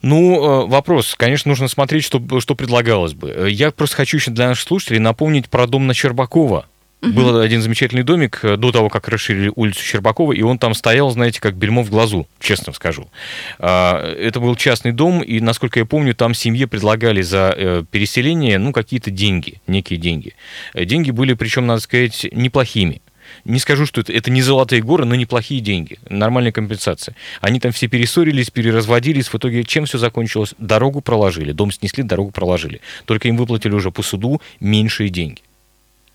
Ну, 0.00 0.64
э, 0.64 0.66
вопрос. 0.66 1.14
Конечно, 1.14 1.50
нужно 1.50 1.68
смотреть, 1.68 2.04
что, 2.04 2.22
что 2.40 2.54
предлагалось 2.54 3.12
бы. 3.12 3.48
Я 3.50 3.70
просто 3.70 3.96
хочу 3.96 4.16
еще 4.16 4.30
для 4.30 4.48
наших 4.48 4.66
слушателей 4.66 4.98
напомнить 4.98 5.50
про 5.50 5.66
дом 5.66 5.86
на 5.86 5.92
Щербакова. 5.92 6.66
Угу. 7.02 7.12
Был 7.12 7.40
один 7.40 7.62
замечательный 7.62 8.02
домик 8.02 8.40
э, 8.42 8.56
до 8.56 8.72
того, 8.72 8.88
как 8.88 9.08
расширили 9.08 9.52
улицу 9.54 9.82
Щербакова, 9.82 10.32
и 10.32 10.42
он 10.42 10.58
там 10.58 10.74
стоял, 10.74 11.10
знаете, 11.10 11.40
как 11.40 11.54
бельмо 11.54 11.82
в 11.82 11.90
глазу, 11.90 12.26
честно 12.38 12.72
скажу. 12.72 13.10
А, 13.58 14.14
это 14.14 14.40
был 14.40 14.54
частный 14.54 14.92
дом, 14.92 15.22
и, 15.22 15.40
насколько 15.40 15.78
я 15.78 15.86
помню, 15.86 16.14
там 16.14 16.34
семье 16.34 16.66
предлагали 16.66 17.22
за 17.22 17.54
э, 17.56 17.84
переселение, 17.90 18.58
ну, 18.58 18.72
какие-то 18.72 19.10
деньги, 19.10 19.60
некие 19.66 19.98
деньги. 19.98 20.34
Деньги 20.74 21.10
были, 21.10 21.32
причем, 21.32 21.66
надо 21.66 21.80
сказать, 21.80 22.26
неплохими 22.32 23.00
не 23.44 23.58
скажу, 23.58 23.86
что 23.86 24.00
это, 24.00 24.12
это 24.12 24.30
не 24.30 24.42
золотые 24.42 24.82
горы, 24.82 25.04
но 25.04 25.14
неплохие 25.14 25.60
деньги, 25.60 25.98
нормальная 26.08 26.52
компенсация. 26.52 27.14
Они 27.40 27.60
там 27.60 27.72
все 27.72 27.88
перессорились, 27.88 28.50
переразводились, 28.50 29.28
в 29.28 29.34
итоге 29.34 29.64
чем 29.64 29.86
все 29.86 29.98
закончилось? 29.98 30.54
Дорогу 30.58 31.00
проложили, 31.00 31.52
дом 31.52 31.70
снесли, 31.70 32.02
дорогу 32.02 32.30
проложили. 32.30 32.80
Только 33.04 33.28
им 33.28 33.36
выплатили 33.36 33.72
уже 33.72 33.90
по 33.90 34.02
суду 34.02 34.40
меньшие 34.60 35.10
деньги. 35.10 35.42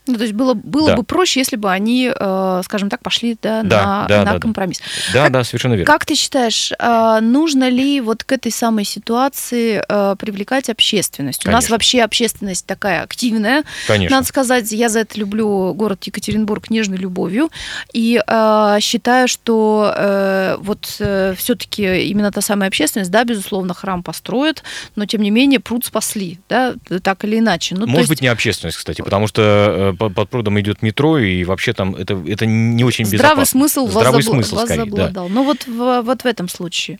Ну, 0.07 0.15
то 0.15 0.21
есть 0.21 0.33
было, 0.33 0.53
было 0.53 0.89
да. 0.89 0.95
бы 0.97 1.03
проще, 1.03 1.39
если 1.39 1.55
бы 1.55 1.71
они, 1.71 2.11
э, 2.13 2.61
скажем 2.63 2.89
так, 2.89 3.01
пошли 3.01 3.37
да, 3.41 3.63
да, 3.63 3.83
на, 3.83 4.05
да, 4.07 4.23
на 4.23 4.33
да, 4.33 4.39
компромисс. 4.39 4.81
Да, 5.13 5.23
как, 5.23 5.31
да, 5.31 5.43
совершенно 5.43 5.73
верно. 5.73 5.91
Как 5.91 6.05
ты 6.05 6.15
считаешь, 6.15 6.71
э, 6.77 7.19
нужно 7.21 7.69
ли 7.69 8.01
вот 8.01 8.23
к 8.23 8.31
этой 8.31 8.51
самой 8.51 8.85
ситуации 8.85 9.83
э, 9.87 10.15
привлекать 10.17 10.69
общественность? 10.69 11.43
Конечно. 11.43 11.57
У 11.57 11.61
нас 11.61 11.69
вообще 11.69 12.01
общественность 12.01 12.65
такая 12.65 13.01
активная. 13.03 13.63
Конечно. 13.87 14.17
Надо 14.17 14.27
сказать, 14.27 14.71
я 14.71 14.89
за 14.89 14.99
это 14.99 15.19
люблю 15.19 15.73
город 15.73 16.03
Екатеринбург 16.03 16.69
нежной 16.69 16.97
любовью. 16.97 17.49
И 17.93 18.21
э, 18.25 18.77
считаю, 18.81 19.27
что 19.27 19.93
э, 19.95 20.57
вот 20.59 20.97
э, 20.99 21.33
все-таки 21.37 22.07
именно 22.07 22.31
та 22.31 22.41
самая 22.41 22.67
общественность, 22.67 23.11
да, 23.11 23.23
безусловно, 23.23 23.73
храм 23.73 24.03
построят, 24.03 24.63
но 24.95 25.05
тем 25.05 25.21
не 25.21 25.31
менее 25.31 25.59
пруд 25.59 25.85
спасли, 25.85 26.39
да, 26.49 26.75
так 27.01 27.23
или 27.23 27.39
иначе. 27.39 27.75
Ну, 27.75 27.87
Может 27.87 27.97
есть... 27.97 28.09
быть, 28.09 28.21
не 28.21 28.27
общественность, 28.27 28.77
кстати, 28.77 29.01
потому 29.01 29.27
что 29.27 29.94
под 29.95 30.29
прудом 30.29 30.59
идет 30.59 30.81
метро, 30.81 31.17
и 31.17 31.43
вообще 31.43 31.73
там 31.73 31.95
это, 31.95 32.21
это 32.27 32.45
не 32.45 32.83
очень 32.83 33.05
Здравый 33.05 33.43
безопасно. 33.43 33.59
смысл 33.59 33.87
Здравый 33.87 34.15
вас, 34.17 34.25
смысл, 34.25 34.55
вас 34.55 34.65
скорее, 34.65 34.81
заблудал. 34.81 35.27
Да. 35.27 35.33
Но 35.33 35.43
вот 35.43 35.67
в, 35.67 36.01
вот 36.01 36.21
в 36.23 36.25
этом 36.25 36.49
случае, 36.49 36.99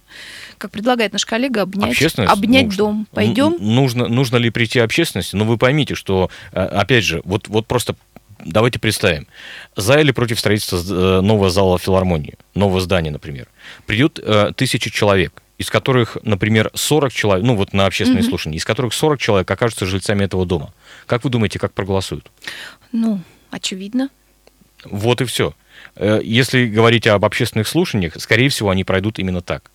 как 0.58 0.72
предлагает 0.72 1.14
наш 1.14 1.26
коллега, 1.26 1.62
обнять, 1.62 2.02
обнять 2.18 2.66
нужно. 2.66 2.78
дом. 2.78 3.08
Пойдем? 3.12 3.58
Нужно, 3.60 4.08
нужно 4.08 4.38
ли 4.38 4.50
прийти 4.50 4.80
общественности? 4.80 5.36
Но 5.36 5.46
вы 5.46 5.58
поймите, 5.58 5.96
что, 5.96 6.30
э, 6.52 6.60
опять 6.60 7.04
же, 7.04 7.22
вот, 7.26 7.48
вот 7.48 7.68
просто 7.68 7.96
давайте 8.44 8.80
представим, 8.80 9.28
за 9.76 10.00
или 10.00 10.12
против 10.12 10.40
строительства 10.40 10.78
э, 10.78 11.22
нового 11.22 11.50
зала 11.50 11.80
филармонии, 11.80 12.36
нового 12.54 12.80
здания, 12.80 13.12
например, 13.12 13.48
придет 13.86 14.20
э, 14.22 14.52
тысяча 14.56 14.90
человек, 14.90 15.42
из 15.58 15.70
которых, 15.70 16.18
например, 16.24 16.70
40 16.74 17.14
человек, 17.14 17.46
ну 17.46 17.56
вот 17.56 17.74
на 17.74 17.86
общественные 17.86 18.24
mm-hmm. 18.24 18.30
слушания, 18.30 18.58
из 18.58 18.66
которых 18.66 18.94
40 18.94 19.20
человек 19.20 19.50
окажутся 19.50 19.86
жильцами 19.86 20.24
этого 20.24 20.46
дома. 20.46 20.74
Как 21.06 21.24
вы 21.24 21.30
думаете, 21.30 21.60
как 21.60 21.74
проголосуют? 21.74 22.30
Ну, 22.92 23.22
очевидно. 23.52 24.10
Вот 24.84 25.22
и 25.22 25.26
все. 25.26 25.54
Э, 25.96 26.20
если 26.24 26.68
говорить 26.68 27.08
об 27.08 27.24
общественных 27.24 27.68
слушаниях, 27.68 28.14
скорее 28.20 28.50
всего, 28.50 28.70
они 28.70 28.84
пройдут 28.84 29.20
именно 29.20 29.42
так. 29.42 29.72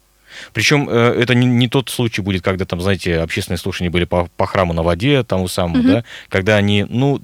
Причем 0.53 0.89
э, 0.89 1.21
это 1.21 1.35
не, 1.35 1.47
не 1.47 1.69
тот 1.69 1.89
случай 1.89 2.23
будет, 2.23 2.43
когда 2.43 2.65
там, 2.65 2.81
знаете, 2.81 3.19
общественные 3.19 3.59
слушания 3.59 3.91
были 3.91 4.05
по, 4.05 4.29
по 4.37 4.47
храму 4.47 4.73
на 4.73 4.83
воде, 4.83 5.23
тому 5.23 5.49
самому, 5.49 5.81
угу. 5.81 5.89
да, 5.89 6.05
когда 6.29 6.57
они, 6.57 6.87
ну, 6.89 7.21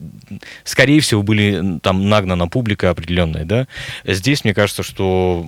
скорее 0.64 1.00
всего, 1.00 1.22
были 1.22 1.78
там 1.82 2.08
нагнана 2.08 2.48
публика 2.48 2.90
определенная, 2.90 3.44
да. 3.44 3.66
Здесь, 4.04 4.44
мне 4.44 4.54
кажется, 4.54 4.82
что 4.82 5.44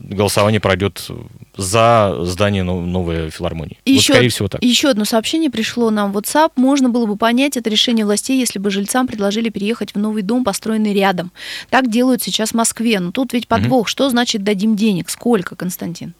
голосование 0.00 0.60
пройдет 0.60 1.10
за 1.56 2.16
здание 2.22 2.62
новой 2.62 3.30
филармонии. 3.30 3.78
И 3.84 3.94
вот, 3.94 4.00
еще, 4.00 4.12
скорее 4.12 4.28
всего, 4.28 4.48
так. 4.48 4.62
Еще 4.62 4.88
одно 4.88 5.04
сообщение 5.04 5.50
пришло 5.50 5.90
нам 5.90 6.12
в 6.12 6.18
WhatsApp. 6.18 6.52
Можно 6.56 6.88
было 6.88 7.06
бы 7.06 7.16
понять 7.16 7.56
это 7.56 7.70
решение 7.70 8.04
властей, 8.04 8.38
если 8.38 8.58
бы 8.58 8.70
жильцам 8.70 9.06
предложили 9.06 9.48
переехать 9.48 9.94
в 9.94 9.98
новый 9.98 10.22
дом, 10.22 10.44
построенный 10.44 10.92
рядом. 10.92 11.32
Так 11.70 11.90
делают 11.90 12.22
сейчас 12.22 12.50
в 12.50 12.54
Москве. 12.54 13.00
Но 13.00 13.10
тут 13.10 13.32
ведь 13.32 13.48
подвох. 13.48 13.82
Угу. 13.82 13.88
Что 13.88 14.10
значит 14.10 14.44
дадим 14.44 14.76
денег? 14.76 15.08
Сколько, 15.08 15.56
Константин? 15.56 16.14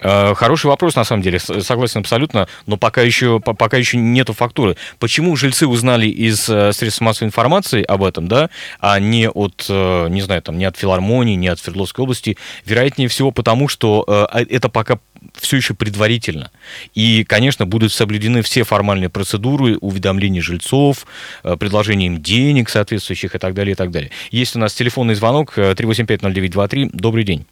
Э, 0.00 0.34
хороший 0.34 0.66
вопрос, 0.66 0.94
на 0.94 1.04
самом 1.04 1.22
деле, 1.22 1.38
согласен 1.38 2.00
абсолютно, 2.00 2.48
но 2.66 2.76
пока 2.76 3.02
еще, 3.02 3.40
пока 3.40 3.76
еще 3.76 3.96
нету 3.96 4.32
фактуры. 4.32 4.76
Почему 4.98 5.34
жильцы 5.36 5.66
узнали 5.66 6.06
из 6.06 6.48
э, 6.48 6.72
средств 6.72 7.00
массовой 7.00 7.28
информации 7.28 7.82
об 7.82 8.04
этом, 8.04 8.28
да, 8.28 8.50
а 8.80 8.98
не 9.00 9.28
от, 9.28 9.66
э, 9.68 10.08
не 10.08 10.20
знаю, 10.20 10.42
там, 10.42 10.58
не 10.58 10.64
от 10.64 10.76
филармонии, 10.76 11.34
не 11.34 11.48
от 11.48 11.58
Свердловской 11.58 12.04
области? 12.04 12.36
Вероятнее 12.64 13.08
всего 13.08 13.32
потому, 13.32 13.68
что 13.68 14.04
а, 14.08 14.40
это 14.48 14.68
пока 14.68 14.98
все 15.34 15.56
еще 15.56 15.74
предварительно. 15.74 16.50
И, 16.94 17.24
конечно, 17.24 17.66
будут 17.66 17.92
соблюдены 17.92 18.42
все 18.42 18.62
формальные 18.62 19.08
процедуры 19.08 19.76
уведомления 19.78 20.40
жильцов, 20.40 21.06
предложения 21.42 22.06
им 22.06 22.22
денег 22.22 22.68
соответствующих 22.68 23.34
и 23.34 23.38
так 23.38 23.54
далее, 23.54 23.72
и 23.72 23.76
так 23.76 23.90
далее. 23.90 24.10
Есть 24.30 24.54
у 24.54 24.58
нас 24.58 24.74
телефонный 24.74 25.14
звонок 25.14 25.58
3850923. 25.58 26.90
Добрый 26.92 27.24
день. 27.24 27.46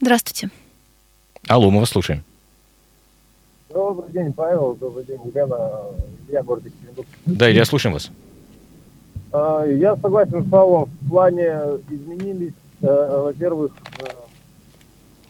Здравствуйте. 0.00 0.50
Алло, 1.48 1.70
мы 1.70 1.80
вас 1.80 1.90
слушаем. 1.90 2.22
Добрый 3.70 4.10
день, 4.12 4.32
Павел. 4.32 4.74
Добрый 4.74 5.04
день, 5.04 5.20
Елена. 5.24 5.82
Я 6.28 6.42
город 6.42 6.64
Екатеринбург. 6.64 7.08
Да, 7.26 7.50
Илья, 7.50 7.64
слушаем 7.64 7.94
вас. 7.94 8.10
А, 9.32 9.64
я 9.64 9.96
согласен 9.96 10.44
с 10.44 10.50
Павлом. 10.50 10.90
В 11.02 11.08
плане 11.08 11.52
изменились, 11.88 12.52
э, 12.82 13.20
во-первых, 13.22 13.72
э, 14.00 14.04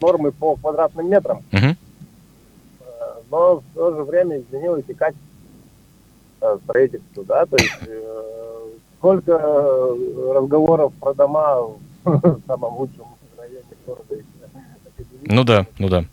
нормы 0.01 0.31
по 0.31 0.55
квадратным 0.55 1.09
метрам. 1.09 1.43
Угу. 1.53 1.75
Но 3.29 3.55
в 3.59 3.63
то 3.73 3.95
же 3.95 4.03
время 4.03 4.39
изменилось 4.39 4.83
и 4.87 4.93
качество 4.93 6.59
строительства, 6.63 7.23
да, 7.23 7.45
то 7.45 7.55
есть 7.55 7.71
сколько 8.97 9.37
разговоров 10.33 10.93
про 10.99 11.13
дома 11.13 11.67
в 12.03 12.41
самом 12.45 12.77
лучшем 12.77 13.05
районе 13.37 13.63
города 13.85 14.15
ну 15.25 15.43
да, 15.43 15.65
ну 15.77 15.89
да. 15.89 16.05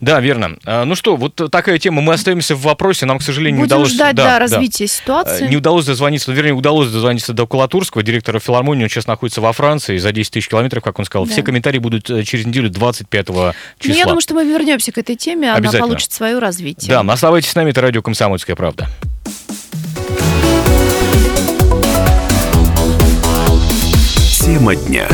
Да, 0.00 0.20
верно. 0.20 0.56
А, 0.64 0.84
ну 0.84 0.94
что, 0.94 1.16
вот 1.16 1.40
такая 1.50 1.78
тема. 1.78 2.00
Мы 2.00 2.14
остаемся 2.14 2.54
в 2.54 2.62
вопросе. 2.62 3.06
Нам, 3.06 3.18
к 3.18 3.22
сожалению, 3.22 3.60
Будем 3.60 3.68
не 3.70 3.74
удалось... 3.74 3.92
ждать, 3.92 4.14
да, 4.14 4.24
да, 4.24 4.38
развития 4.38 4.84
да. 4.84 4.92
ситуации. 4.92 5.48
Не 5.48 5.56
удалось 5.56 5.84
дозвониться, 5.84 6.30
вернее, 6.32 6.52
удалось 6.52 6.88
дозвониться 6.88 7.32
до 7.32 7.46
Кулатурского, 7.46 8.02
директора 8.02 8.38
филармонии. 8.38 8.84
Он 8.84 8.88
сейчас 8.88 9.06
находится 9.06 9.40
во 9.40 9.52
Франции 9.52 9.96
за 9.96 10.12
10 10.12 10.32
тысяч 10.32 10.48
километров, 10.48 10.82
как 10.82 10.98
он 10.98 11.04
сказал. 11.04 11.26
Да. 11.26 11.32
Все 11.32 11.42
комментарии 11.42 11.78
будут 11.78 12.08
э, 12.10 12.22
через 12.22 12.46
неделю 12.46 12.70
25 12.70 13.26
числа. 13.26 13.54
Ну, 13.84 13.94
я 13.94 14.04
думаю, 14.04 14.20
что 14.20 14.34
мы 14.34 14.44
вернемся 14.44 14.92
к 14.92 14.98
этой 14.98 15.16
теме. 15.16 15.52
Она 15.52 15.70
получит 15.72 16.12
свое 16.12 16.38
развитие. 16.38 16.90
Да, 16.90 17.12
оставайтесь 17.12 17.50
с 17.50 17.54
нами. 17.54 17.70
Это 17.70 17.80
радио 17.80 18.02
«Комсомольская 18.02 18.54
правда». 18.54 18.88
Тема 24.44 24.74
дня. 24.76 25.06